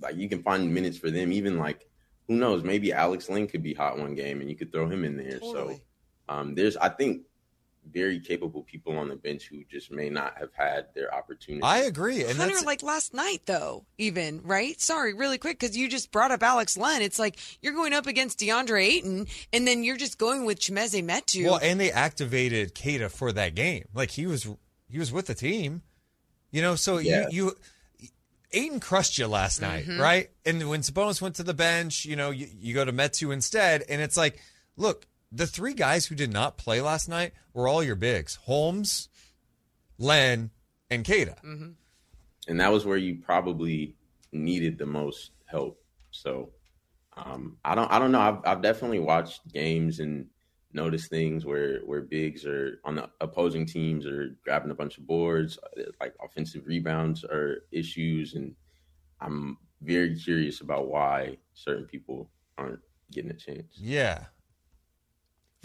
like, 0.00 0.16
you 0.16 0.28
can 0.28 0.42
find 0.42 0.72
minutes 0.72 0.98
for 0.98 1.10
them. 1.10 1.32
Even 1.32 1.58
like, 1.58 1.88
who 2.28 2.34
knows? 2.34 2.64
Maybe 2.64 2.92
Alex 2.92 3.28
Len 3.28 3.46
could 3.46 3.62
be 3.62 3.74
hot 3.74 3.98
one 3.98 4.14
game, 4.14 4.40
and 4.40 4.50
you 4.50 4.56
could 4.56 4.72
throw 4.72 4.88
him 4.88 5.04
in 5.04 5.16
there. 5.16 5.38
Totally. 5.38 5.76
So, 5.76 5.80
um, 6.28 6.54
there's 6.54 6.76
I 6.76 6.88
think 6.88 7.22
very 7.90 8.20
capable 8.20 8.62
people 8.62 8.96
on 8.96 9.08
the 9.08 9.16
bench 9.16 9.48
who 9.48 9.64
just 9.70 9.90
may 9.90 10.08
not 10.08 10.36
have 10.38 10.50
had 10.54 10.86
their 10.94 11.14
opportunity. 11.14 11.62
I 11.62 11.78
agree. 11.78 12.24
And 12.24 12.38
Hunter, 12.38 12.64
like 12.64 12.82
last 12.82 13.12
night, 13.12 13.42
though, 13.46 13.84
even 13.98 14.40
right? 14.44 14.80
Sorry, 14.80 15.14
really 15.14 15.38
quick, 15.38 15.58
because 15.58 15.76
you 15.76 15.88
just 15.88 16.12
brought 16.12 16.30
up 16.30 16.42
Alex 16.42 16.76
Len. 16.76 17.02
It's 17.02 17.18
like 17.18 17.38
you're 17.60 17.74
going 17.74 17.92
up 17.92 18.06
against 18.06 18.38
DeAndre 18.38 18.84
Ayton, 18.84 19.26
and 19.52 19.66
then 19.66 19.82
you're 19.82 19.96
just 19.96 20.18
going 20.18 20.44
with 20.44 20.60
Chimezie 20.60 21.04
Metu. 21.04 21.44
Well, 21.44 21.60
and 21.62 21.80
they 21.80 21.90
activated 21.90 22.74
Queta 22.74 23.08
for 23.08 23.32
that 23.32 23.54
game. 23.54 23.86
Like 23.94 24.12
he 24.12 24.26
was, 24.26 24.48
he 24.88 24.98
was 24.98 25.12
with 25.12 25.26
the 25.26 25.34
team. 25.34 25.82
You 26.50 26.62
know, 26.62 26.76
so 26.76 26.98
yeah. 26.98 27.28
you 27.30 27.46
you. 28.00 28.08
Ayton 28.54 28.80
crushed 28.80 29.16
you 29.16 29.26
last 29.26 29.62
night, 29.62 29.86
mm-hmm. 29.86 29.98
right? 29.98 30.28
And 30.44 30.68
when 30.68 30.82
Sabonis 30.82 31.22
went 31.22 31.36
to 31.36 31.42
the 31.42 31.54
bench, 31.54 32.04
you 32.04 32.16
know, 32.16 32.30
you, 32.30 32.46
you 32.52 32.74
go 32.74 32.84
to 32.84 32.92
Metu 32.92 33.32
instead, 33.32 33.82
and 33.88 34.02
it's 34.02 34.14
like, 34.18 34.38
look, 34.76 35.06
the 35.32 35.46
three 35.46 35.72
guys 35.72 36.06
who 36.06 36.14
did 36.14 36.32
not 36.32 36.58
play 36.58 36.80
last 36.80 37.08
night 37.08 37.32
were 37.54 37.66
all 37.66 37.82
your 37.82 37.96
bigs 37.96 38.36
Holmes, 38.36 39.08
Len, 39.98 40.50
and 40.90 41.04
Queta. 41.04 41.36
Mm-hmm. 41.44 41.70
And 42.48 42.60
that 42.60 42.72
was 42.72 42.84
where 42.84 42.98
you 42.98 43.16
probably 43.24 43.96
needed 44.32 44.78
the 44.78 44.86
most 44.86 45.30
help. 45.46 45.82
So 46.10 46.50
um, 47.16 47.56
I 47.64 47.74
don't 47.74 47.90
I 47.90 47.98
don't 47.98 48.12
know. 48.12 48.20
I've, 48.20 48.38
I've 48.44 48.62
definitely 48.62 49.00
watched 49.00 49.46
games 49.52 50.00
and 50.00 50.26
noticed 50.72 51.10
things 51.10 51.44
where 51.44 51.80
where 51.80 52.00
bigs 52.00 52.44
are 52.46 52.80
on 52.84 52.96
the 52.96 53.08
opposing 53.20 53.66
teams 53.66 54.06
are 54.06 54.36
grabbing 54.44 54.70
a 54.70 54.74
bunch 54.74 54.98
of 54.98 55.06
boards, 55.06 55.58
like 56.00 56.14
offensive 56.22 56.66
rebounds 56.66 57.24
are 57.24 57.64
issues, 57.70 58.34
and 58.34 58.54
I'm 59.20 59.58
very 59.80 60.18
curious 60.18 60.60
about 60.60 60.88
why 60.88 61.36
certain 61.54 61.84
people 61.84 62.30
aren't 62.58 62.80
getting 63.10 63.30
a 63.30 63.34
chance. 63.34 63.74
Yeah, 63.74 64.24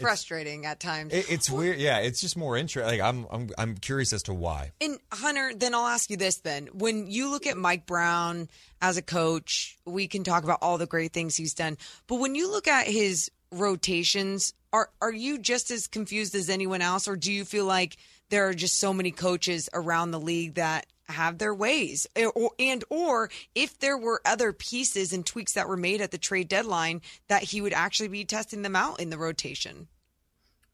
Frustrating 0.00 0.64
at 0.66 0.80
times. 0.80 1.12
it, 1.12 1.30
it's 1.30 1.50
weird. 1.50 1.78
Yeah, 1.78 1.98
it's 1.98 2.20
just 2.20 2.36
more 2.36 2.56
interesting. 2.56 2.98
Like 2.98 3.00
I'm, 3.00 3.26
I'm, 3.30 3.50
I'm 3.58 3.74
curious 3.76 4.12
as 4.12 4.22
to 4.24 4.34
why. 4.34 4.72
And 4.80 4.98
Hunter, 5.12 5.52
then 5.56 5.74
I'll 5.74 5.86
ask 5.86 6.08
you 6.10 6.16
this 6.16 6.36
then. 6.36 6.68
When 6.72 7.10
you 7.10 7.30
look 7.30 7.46
at 7.46 7.56
Mike 7.56 7.86
Brown 7.86 8.48
as 8.80 8.96
a 8.96 9.02
coach, 9.02 9.76
we 9.84 10.06
can 10.06 10.24
talk 10.24 10.44
about 10.44 10.58
all 10.62 10.78
the 10.78 10.86
great 10.86 11.12
things 11.12 11.36
he's 11.36 11.54
done. 11.54 11.78
But 12.06 12.16
when 12.16 12.34
you 12.34 12.50
look 12.50 12.68
at 12.68 12.86
his 12.86 13.30
rotations, 13.50 14.54
are 14.72 14.90
are 15.00 15.12
you 15.12 15.38
just 15.38 15.70
as 15.70 15.86
confused 15.86 16.34
as 16.34 16.50
anyone 16.50 16.82
else 16.82 17.08
or 17.08 17.16
do 17.16 17.32
you 17.32 17.44
feel 17.44 17.64
like 17.64 17.96
there 18.30 18.48
are 18.48 18.54
just 18.54 18.78
so 18.78 18.92
many 18.92 19.10
coaches 19.10 19.68
around 19.72 20.10
the 20.10 20.20
league 20.20 20.54
that 20.54 20.86
have 21.08 21.38
their 21.38 21.54
ways 21.54 22.06
Eh, 22.16 22.30
and 22.58 22.84
or 22.90 23.30
if 23.54 23.78
there 23.78 23.98
were 23.98 24.20
other 24.24 24.52
pieces 24.52 25.12
and 25.12 25.24
tweaks 25.24 25.52
that 25.52 25.68
were 25.68 25.76
made 25.76 26.00
at 26.00 26.10
the 26.10 26.18
trade 26.18 26.48
deadline 26.48 27.00
that 27.28 27.42
he 27.42 27.60
would 27.60 27.72
actually 27.72 28.08
be 28.08 28.24
testing 28.24 28.62
them 28.62 28.76
out 28.76 29.00
in 29.00 29.10
the 29.10 29.18
rotation 29.18 29.88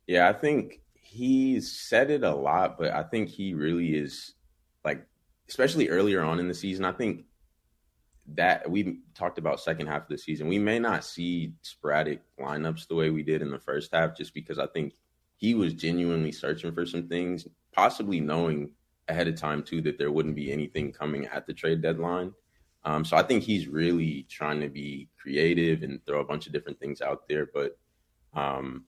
Yeah, 0.06 0.28
I 0.28 0.32
think 0.32 0.80
he's 1.14 1.70
said 1.70 2.10
it 2.10 2.24
a 2.24 2.34
lot, 2.34 2.76
but 2.76 2.92
I 2.92 3.04
think 3.04 3.28
he 3.28 3.54
really 3.54 3.94
is 3.94 4.34
like, 4.84 5.06
especially 5.48 5.88
earlier 5.88 6.22
on 6.22 6.40
in 6.40 6.48
the 6.48 6.54
season. 6.54 6.84
I 6.84 6.90
think 6.90 7.26
that 8.34 8.68
we 8.68 8.98
talked 9.14 9.38
about 9.38 9.60
second 9.60 9.86
half 9.86 10.02
of 10.02 10.08
the 10.08 10.18
season. 10.18 10.48
We 10.48 10.58
may 10.58 10.80
not 10.80 11.04
see 11.04 11.52
sporadic 11.62 12.20
lineups 12.40 12.88
the 12.88 12.96
way 12.96 13.10
we 13.10 13.22
did 13.22 13.42
in 13.42 13.50
the 13.50 13.60
first 13.60 13.94
half, 13.94 14.16
just 14.16 14.34
because 14.34 14.58
I 14.58 14.66
think 14.66 14.94
he 15.36 15.54
was 15.54 15.72
genuinely 15.72 16.32
searching 16.32 16.72
for 16.72 16.84
some 16.84 17.06
things, 17.06 17.46
possibly 17.72 18.18
knowing 18.18 18.70
ahead 19.08 19.28
of 19.28 19.36
time 19.36 19.62
too 19.62 19.80
that 19.82 19.98
there 19.98 20.10
wouldn't 20.12 20.34
be 20.36 20.50
anything 20.52 20.92
coming 20.92 21.26
at 21.26 21.46
the 21.46 21.52
trade 21.52 21.82
deadline. 21.82 22.32
Um, 22.84 23.04
so 23.04 23.16
I 23.16 23.22
think 23.22 23.42
he's 23.44 23.66
really 23.66 24.26
trying 24.28 24.60
to 24.60 24.68
be 24.68 25.08
creative 25.20 25.82
and 25.82 26.04
throw 26.04 26.20
a 26.20 26.24
bunch 26.24 26.46
of 26.46 26.52
different 26.52 26.78
things 26.78 27.00
out 27.00 27.28
there. 27.28 27.48
But 27.52 27.78
um, 28.34 28.84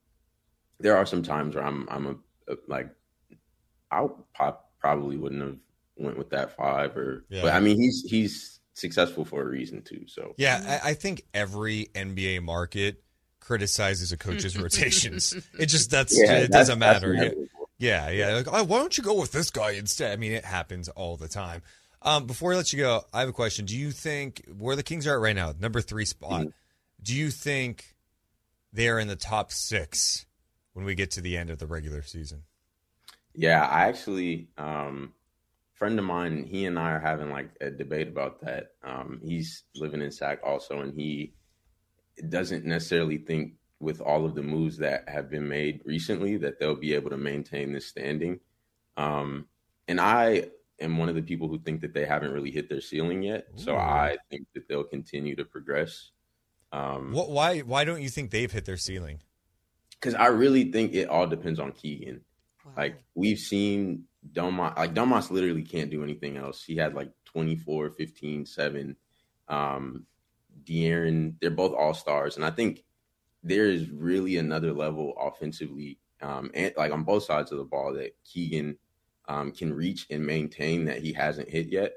there 0.79 0.97
are 0.97 1.07
some 1.07 1.23
times 1.23 1.55
where 1.55 1.65
I'm 1.65 1.89
I'm 1.91 2.07
a, 2.07 2.53
a 2.53 2.57
like 2.69 2.91
I 3.91 4.07
pop, 4.35 4.71
probably 4.81 5.17
wouldn't 5.17 5.41
have 5.43 5.57
went 5.97 6.19
with 6.19 6.31
that 6.31 6.57
five 6.57 6.97
or 6.97 7.25
Yeah. 7.31 7.43
but 7.43 7.55
I 7.55 7.61
mean 7.61 7.77
he's 7.79 8.03
he's 8.09 8.61
successful 8.75 9.25
for 9.25 9.41
a 9.43 9.47
reason 9.47 9.81
too. 9.83 10.05
So 10.07 10.35
Yeah, 10.37 10.81
I, 10.85 10.91
I 10.91 10.95
think 10.95 11.23
every 11.33 11.89
NBA 11.95 12.43
market 12.43 13.03
criticizes 13.41 14.13
a 14.13 14.17
coach's 14.19 14.59
rotations. 14.61 15.35
It 15.59 15.67
just 15.67 15.91
that's 15.91 16.15
yeah, 16.19 16.25
it 16.39 16.51
that's- 16.51 16.69
doesn't 16.69 16.79
that's 16.81 17.03
matter. 17.03 17.33
Yeah, 17.79 18.09
yeah. 18.11 18.35
Like, 18.35 18.49
oh, 18.51 18.65
why 18.65 18.79
don't 18.79 18.97
you 18.97 19.05
go 19.05 19.21
with 19.21 19.33
this 19.33 19.51
guy 19.51 19.73
instead? 19.73 20.13
I 20.13 20.17
mean, 20.17 20.33
it 20.33 20.45
happens 20.45 20.89
all 20.89 21.17
the 21.17 21.29
time. 21.29 21.63
Um, 22.03 22.27
before 22.27 22.53
I 22.53 22.57
let 22.57 22.73
you 22.73 22.79
go, 22.79 23.03
I 23.13 23.21
have 23.21 23.29
a 23.29 23.33
question. 23.33 23.65
Do 23.65 23.77
you 23.77 23.91
think 23.91 24.45
where 24.57 24.77
the 24.77 24.83
Kings 24.83 25.07
are 25.07 25.15
at 25.15 25.21
right 25.21 25.37
now, 25.37 25.53
number 25.59 25.81
three 25.81 26.05
spot? 26.05 26.47
Mhm. 26.47 26.53
Do 27.03 27.15
you 27.15 27.31
think 27.31 27.97
they're 28.73 28.99
in 28.99 29.09
the 29.09 29.17
top 29.17 29.53
six 29.53 30.27
when 30.73 30.85
we 30.85 30.95
get 30.95 31.11
to 31.13 31.21
the 31.21 31.37
end 31.37 31.51
of 31.51 31.59
the 31.59 31.67
regular 31.67 32.03
season? 32.03 32.45
Yeah, 33.35 33.67
I 33.67 33.89
actually, 33.89 34.49
um, 34.57 35.13
friend 35.75 35.99
of 35.99 36.05
mine, 36.05 36.45
he 36.45 36.65
and 36.65 36.79
I 36.79 36.93
are 36.93 37.01
having 37.01 37.31
like 37.31 37.51
a 37.61 37.71
debate 37.71 38.09
about 38.09 38.41
that. 38.43 38.73
Um, 38.83 39.21
he's 39.23 39.65
living 39.75 40.01
in 40.01 40.11
Sac 40.11 40.41
also, 40.43 40.81
and 40.81 40.95
he 40.95 41.35
doesn't 42.29 42.65
necessarily 42.65 43.19
think 43.19 43.55
with 43.81 44.01
all 44.01 44.25
of 44.25 44.35
the 44.35 44.43
moves 44.43 44.79
that 44.79 45.09
have 45.09 45.31
been 45.31 45.47
made 45.49 45.81
recently 45.85 46.37
that 46.39 46.59
they'll 46.59 46.75
be 46.75 46.95
able 46.95 47.11
to 47.11 47.17
maintain 47.17 47.73
this 47.73 47.87
standing. 47.87 48.41
Um, 48.97 49.47
and 49.87 50.01
I 50.01 50.49
am 50.81 50.97
one 50.99 51.09
of 51.09 51.15
the 51.15 51.23
people 51.23 51.49
who 51.49 51.59
think 51.59 51.83
that 51.83 51.93
they 51.93 52.07
haven't 52.07 52.33
really 52.33 52.51
hit 52.51 52.69
their 52.69 52.81
ceiling 52.81 53.23
yet. 53.23 53.47
So 53.57 53.77
I 53.77 54.17
think 54.31 54.47
that 54.55 54.69
they'll 54.69 54.85
continue 54.85 55.37
to 55.37 55.45
progress. 55.45 56.11
Um, 56.73 57.13
What? 57.13 57.31
Why? 57.31 57.61
Why 57.61 57.85
don't 57.85 58.03
you 58.03 58.09
think 58.09 58.31
they've 58.31 58.51
hit 58.51 58.65
their 58.65 58.77
ceiling? 58.77 59.21
because 59.99 60.15
I 60.15 60.27
really 60.27 60.71
think 60.71 60.93
it 60.95 61.09
all 61.09 61.27
depends 61.27 61.59
on 61.59 61.73
Keegan. 61.73 62.21
Wow. 62.67 62.73
Like 62.77 63.03
we've 63.15 63.39
seen 63.39 64.05
Domas, 64.31 64.77
like 64.77 64.93
Domas 64.93 65.31
literally 65.31 65.63
can't 65.63 65.91
do 65.91 66.05
anything 66.05 66.37
else. 66.37 66.63
He 66.63 66.77
had 66.77 66.95
like 66.95 67.11
24, 67.25 67.91
15, 67.91 68.45
7. 68.45 68.97
Um, 69.49 70.05
De'Aaron, 70.65 71.35
they're 71.41 71.51
both 71.51 71.73
all 71.73 71.95
stars. 71.95 72.37
And 72.37 72.45
I 72.45 72.51
think 72.51 72.85
there 73.47 73.67
is 73.67 73.91
really 73.91 74.37
another 74.37 74.73
level 74.73 75.15
offensively, 75.19 75.99
um, 76.21 76.51
and 76.55 76.73
like 76.77 76.93
on 76.93 77.05
both 77.05 77.25
sides 77.25 77.53
of 77.53 77.59
the 77.59 77.65
ball 77.65 77.95
that 77.95 78.15
Keegan 78.25 78.77
um, 79.29 79.53
can 79.53 79.73
reach 79.73 80.07
and 80.11 80.25
maintain 80.25 80.85
that 80.87 80.99
he 80.99 81.13
hasn't 81.13 81.49
hit 81.49 81.69
yet. 81.69 81.93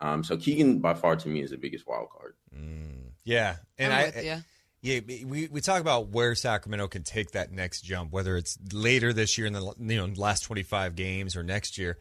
Um, 0.00 0.24
so 0.24 0.36
Keegan 0.36 0.80
by 0.80 0.94
far 0.94 1.16
to 1.16 1.28
me 1.28 1.42
is 1.42 1.50
the 1.50 1.56
biggest 1.56 1.86
wild 1.86 2.08
card. 2.10 2.34
Mm, 2.54 3.12
yeah, 3.24 3.56
and 3.78 3.92
I'm 3.92 4.00
I, 4.00 4.04
with 4.06 4.24
ya. 4.24 4.36
Yeah, 4.82 5.00
we, 5.06 5.46
we 5.50 5.60
talk 5.60 5.82
about 5.82 6.08
where 6.08 6.34
Sacramento 6.34 6.88
can 6.88 7.02
take 7.02 7.32
that 7.32 7.52
next 7.52 7.82
jump, 7.82 8.12
whether 8.12 8.38
it's 8.38 8.58
later 8.72 9.12
this 9.12 9.36
year 9.36 9.46
in 9.46 9.52
the 9.52 9.74
you 9.78 9.96
know 9.96 10.06
last 10.16 10.40
twenty 10.40 10.62
five 10.62 10.96
games 10.96 11.36
or 11.36 11.42
next 11.42 11.76
year. 11.76 11.98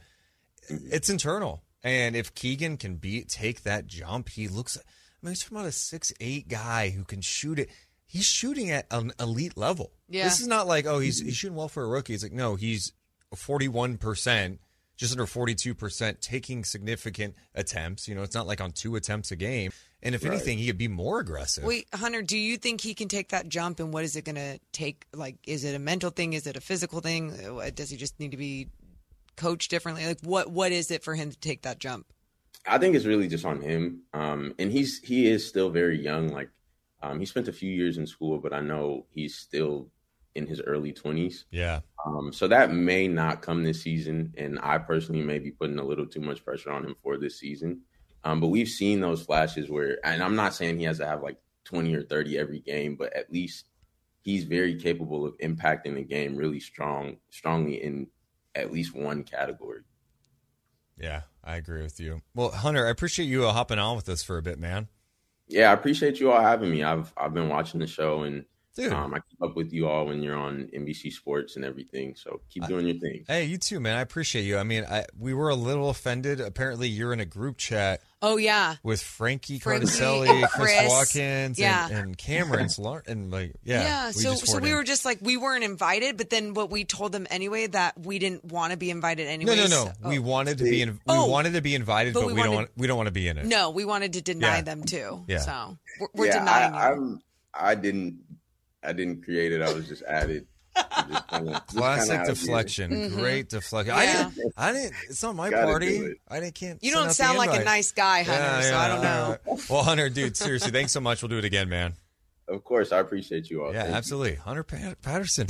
It's 0.70 1.10
internal, 1.10 1.64
and 1.84 2.16
if 2.16 2.34
Keegan 2.36 2.78
can 2.78 2.96
beat 2.96 3.28
take 3.28 3.64
that 3.64 3.88
jump, 3.88 4.30
he 4.30 4.48
looks. 4.48 4.78
I 4.78 4.82
mean, 5.22 5.32
he's 5.32 5.42
talking 5.42 5.58
about 5.58 5.68
a 5.68 5.74
six 5.74 6.14
eight 6.22 6.48
guy 6.48 6.90
who 6.92 7.04
can 7.04 7.20
shoot 7.20 7.60
it. 7.60 7.70
He's 8.12 8.26
shooting 8.26 8.72
at 8.72 8.88
an 8.90 9.12
elite 9.20 9.56
level. 9.56 9.92
Yeah. 10.10 10.24
this 10.24 10.42
is 10.42 10.48
not 10.48 10.66
like 10.68 10.86
oh 10.88 10.98
he's 11.00 11.20
he's 11.22 11.36
shooting 11.38 11.56
well 11.56 11.70
for 11.70 11.84
a 11.84 11.88
rookie. 11.88 12.14
It's 12.16 12.24
like 12.24 12.32
no, 12.34 12.56
he's 12.56 12.92
forty 13.36 13.68
one 13.68 13.98
percent, 13.98 14.60
just 14.98 15.12
under 15.14 15.28
forty 15.28 15.54
two 15.54 15.76
percent, 15.76 16.20
taking 16.20 16.64
significant 16.64 17.36
attempts. 17.54 18.08
You 18.08 18.16
know, 18.16 18.24
it's 18.24 18.34
not 18.34 18.48
like 18.48 18.62
on 18.62 18.72
two 18.72 18.96
attempts 18.96 19.32
a 19.32 19.36
game. 19.36 19.72
And 20.02 20.16
if 20.16 20.24
Right. 20.24 20.32
anything, 20.34 20.58
he 20.58 20.66
could 20.68 20.78
be 20.78 20.88
more 20.88 21.20
aggressive. 21.20 21.66
Wait, 21.66 21.86
Hunter, 21.94 22.22
do 22.24 22.38
you 22.38 22.58
think 22.58 22.82
he 22.82 22.94
can 22.96 23.10
take 23.10 23.30
that 23.30 23.48
jump? 23.50 23.80
And 23.82 23.94
what 23.94 24.04
is 24.06 24.16
it 24.16 24.24
going 24.24 24.38
to 24.38 24.58
take? 24.72 25.06
Like, 25.14 25.36
is 25.46 25.66
it 25.66 25.76
a 25.76 25.80
mental 25.80 26.10
thing? 26.10 26.32
Is 26.32 26.48
it 26.48 26.56
a 26.56 26.62
physical 26.62 27.02
thing? 27.02 27.34
Uh, 27.34 27.70
Does 27.70 27.90
he 27.90 27.98
just 27.98 28.18
need 28.18 28.32
to 28.32 28.38
be 28.38 28.70
coached 29.36 29.70
differently? 29.70 30.06
Like, 30.08 30.22
what 30.24 30.50
what 30.50 30.72
is 30.72 30.90
it 30.90 31.04
for 31.04 31.16
him 31.16 31.30
to 31.30 31.38
take 31.38 31.62
that 31.64 31.80
jump? 31.80 32.08
I 32.66 32.78
think 32.78 32.96
it's 32.96 33.06
really 33.06 33.28
just 33.28 33.46
on 33.46 33.62
him. 33.62 34.02
Um, 34.14 34.56
and 34.58 34.72
he's 34.72 35.00
he 35.04 35.28
is 35.28 35.46
still 35.48 35.70
very 35.70 36.02
young. 36.02 36.30
Like 36.30 36.50
um, 37.02 37.20
he 37.20 37.26
spent 37.26 37.48
a 37.48 37.54
few 37.54 37.72
years 37.72 37.98
in 37.98 38.06
school, 38.06 38.40
but 38.40 38.54
I 38.54 38.62
know 38.62 39.06
he's 39.10 39.36
still 39.36 39.90
in 40.36 40.46
his 40.46 40.62
early 40.62 40.92
twenties. 40.92 41.46
Yeah. 41.52 41.80
Um, 42.06 42.32
so 42.32 42.48
that 42.48 42.72
may 42.72 43.08
not 43.08 43.42
come 43.42 43.64
this 43.64 43.82
season, 43.82 44.34
and 44.38 44.60
I 44.62 44.78
personally 44.78 45.22
may 45.22 45.40
be 45.40 45.52
putting 45.52 45.80
a 45.80 45.84
little 45.84 46.06
too 46.06 46.22
much 46.22 46.44
pressure 46.44 46.72
on 46.72 46.86
him 46.86 46.96
for 47.02 47.18
this 47.18 47.40
season. 47.40 47.82
Um, 48.24 48.40
but 48.40 48.48
we've 48.48 48.68
seen 48.68 49.00
those 49.00 49.22
flashes 49.22 49.70
where, 49.70 49.98
and 50.06 50.22
I'm 50.22 50.36
not 50.36 50.54
saying 50.54 50.78
he 50.78 50.86
has 50.86 50.98
to 50.98 51.06
have 51.06 51.24
like 51.24 51.38
20 51.66 51.94
or 51.96 52.04
30 52.04 52.38
every 52.38 52.60
game, 52.60 52.96
but 52.96 53.14
at 53.14 53.32
least 53.32 53.66
he's 54.22 54.44
very 54.44 54.76
capable 54.76 55.26
of 55.26 55.38
impacting 55.38 55.96
the 55.96 56.04
game 56.04 56.36
really 56.36 56.60
strong, 56.60 57.18
strongly 57.30 57.82
in 57.84 58.08
at 58.56 58.74
least 58.74 58.94
one 58.94 59.24
category. 59.24 59.82
Yeah, 60.98 61.22
I 61.44 61.56
agree 61.56 61.82
with 61.82 62.00
you. 62.00 62.22
Well, 62.36 62.52
Hunter, 62.52 62.86
I 62.86 62.90
appreciate 62.90 63.28
you 63.28 63.48
uh, 63.48 63.54
hopping 63.54 63.80
on 63.80 63.96
with 63.96 64.10
us 64.10 64.22
for 64.22 64.38
a 64.38 64.42
bit, 64.42 64.60
man. 64.60 64.90
Yeah, 65.50 65.72
I 65.72 65.74
appreciate 65.74 66.20
you 66.20 66.32
all 66.32 66.42
having 66.42 66.72
me. 66.72 66.84
I've 66.84 67.14
I've 67.18 67.34
been 67.34 67.50
watching 67.50 67.80
the 67.80 67.88
show 67.88 68.24
and 68.24 68.46
Dude. 68.76 68.94
um, 68.94 69.14
I 69.14 69.20
keep 69.30 69.42
up 69.42 69.56
with 69.56 69.74
you 69.74 69.88
all 69.90 70.06
when 70.06 70.22
you're 70.24 70.38
on 70.38 70.70
NBC 70.74 71.12
Sports 71.12 71.56
and 71.58 71.66
everything. 71.66 72.16
So 72.16 72.40
keep 72.50 72.66
doing 72.68 72.86
your 72.88 72.98
thing. 72.98 73.26
Hey, 73.28 73.46
you 73.46 73.58
too, 73.58 73.80
man. 73.80 73.98
I 73.98 74.02
appreciate 74.02 74.44
you. 74.44 74.58
I 74.58 74.64
mean, 74.64 74.86
I 74.86 75.06
we 75.18 75.34
were 75.34 75.50
a 75.50 75.56
little 75.56 75.90
offended. 75.90 76.40
Apparently, 76.40 76.88
you're 76.88 77.12
in 77.12 77.20
a 77.20 77.26
group 77.26 77.58
chat 77.58 78.02
Oh 78.22 78.38
yeah, 78.38 78.76
with 78.84 79.02
Frankie 79.02 79.60
Frankie 79.60 79.86
Cardicelli, 79.88 80.48
Chris, 80.50 80.76
Chris. 80.78 80.90
Watkins, 80.90 81.58
Yeah. 81.60 81.88
and, 81.88 81.98
and 81.98 82.18
Cameron's 82.18 82.78
and 82.78 83.32
like 83.32 83.54
yeah, 83.64 83.82
yeah. 83.82 84.08
we 84.08 84.14
so 84.14 84.36
so 84.36 84.54
weren't 84.54 84.64
we 84.64 84.70
in. 84.72 84.76
were 84.76 84.84
just 84.84 85.04
like 85.06 85.20
we 85.22 85.36
weren't 85.38 85.64
invited, 85.64 86.18
but 86.18 86.30
then 86.30 86.54
what 86.54 86.70
we 86.70 86.86
told 86.86 87.12
them 87.12 87.26
anyway 87.30 87.68
that 87.68 87.98
we 88.00 88.20
didn't 88.20 88.46
want 88.46 88.72
to 88.72 88.78
be 88.78 88.92
invited 88.92 89.26
no, 89.28 89.32
anyway. 89.32 89.56
no, 89.70 89.92
no. 90.02 90.10
We 90.10 90.20
wanted 90.20 90.58
to 90.60 90.64
be 90.66 90.82
in. 90.82 90.92
We 90.92 91.00
Oh. 91.08 91.26
wanted 91.28 91.54
to 91.54 91.62
be 91.62 91.76
invited, 91.76 92.14
But 92.14 92.22
but, 92.22 92.28
we 92.28 92.34
we, 92.34 92.44
don't 92.44 92.56
want. 92.56 92.70
We 92.78 92.88
don't 92.88 92.98
want 92.98 93.08
to 93.08 93.12
be 93.12 93.28
in 93.28 93.38
it. 93.38 93.46
no, 93.46 93.72
we 93.72 93.84
wanted 93.86 94.14
to 94.14 94.22
deny 94.22 94.58
Yeah. 94.58 94.62
them 94.62 94.84
too. 94.84 95.24
Yeah. 95.28 95.40
So 95.40 95.78
we're, 96.00 96.08
we're 96.14 96.26
yeah, 96.28 96.40
denying 96.40 96.74
I, 96.74 96.90
you. 96.90 96.94
I'm. 96.96 97.22
I 97.54 97.76
didn't. 97.76 98.20
I 98.84 98.94
didn't 98.94 99.24
create 99.24 99.52
it. 99.52 99.62
I 99.62 99.74
was 99.74 99.88
just 99.88 100.04
added. 100.04 100.48
Just 100.76 101.28
kinda- 101.30 101.52
just 101.52 101.68
Classic 101.68 102.10
kinda 102.10 102.20
out 102.22 102.26
here. 102.28 102.36
deflection. 102.36 102.92
Mhm. 102.92 103.16
Great 103.16 103.50
deflection. 103.50 103.94
I 103.94 104.06
didn't. 104.06 104.54
I 104.56 104.72
didn't. 104.72 104.94
It's 105.10 105.22
not 105.24 105.36
my 105.36 105.50
Gotta 105.50 105.66
party. 105.66 106.16
I 106.28 106.40
didn't. 106.40 106.56
Can't. 106.56 106.84
You 106.84 106.92
don't 106.94 107.12
sound 107.12 107.36
the 107.36 107.40
like 107.40 107.60
a 107.60 107.64
nice 107.64 107.92
guy, 107.92 108.24
Hunter. 108.24 108.42
Yeah, 108.42 108.62
so 108.62 108.70
yeah, 108.70 108.80
I 108.80 108.88
don't 108.88 109.02
know. 109.04 109.24
all 109.48 109.56
right. 109.56 109.64
Well, 109.70 109.84
Hunter, 109.84 110.10
dude, 110.10 110.38
seriously, 110.38 110.72
thanks 110.72 110.92
so 110.94 111.00
much. 111.02 111.22
We'll 111.22 111.30
do 111.30 111.38
it 111.38 111.46
again, 111.46 111.68
man. 111.70 111.96
Of 112.48 112.64
course, 112.64 112.92
I 112.92 113.00
appreciate 113.00 113.50
you 113.50 113.64
all. 113.64 113.74
Yeah, 113.74 113.80
Thank 113.82 113.92
you. 113.92 113.96
absolutely. 113.98 114.36
Hunter 114.36 114.64
Pat- 114.64 115.02
Patterson 115.02 115.48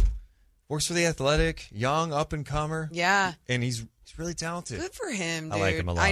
works 0.67 0.87
for 0.87 0.93
the 0.93 1.05
Athletic, 1.05 1.67
young 1.71 2.11
up 2.11 2.33
and 2.33 2.45
comer, 2.45 2.89
Yeah, 2.91 3.33
and 3.47 3.61
he's 3.63 3.85
he's 4.05 4.17
really 4.17 4.33
talented. 4.33 4.79
good 4.79 4.93
for 4.93 5.09
him. 5.09 5.45
Dude. 5.45 5.53
I 5.53 5.59
like 5.61 5.75
him 5.75 5.87
a 5.89 5.93
lot. 5.93 6.01
I 6.03 6.11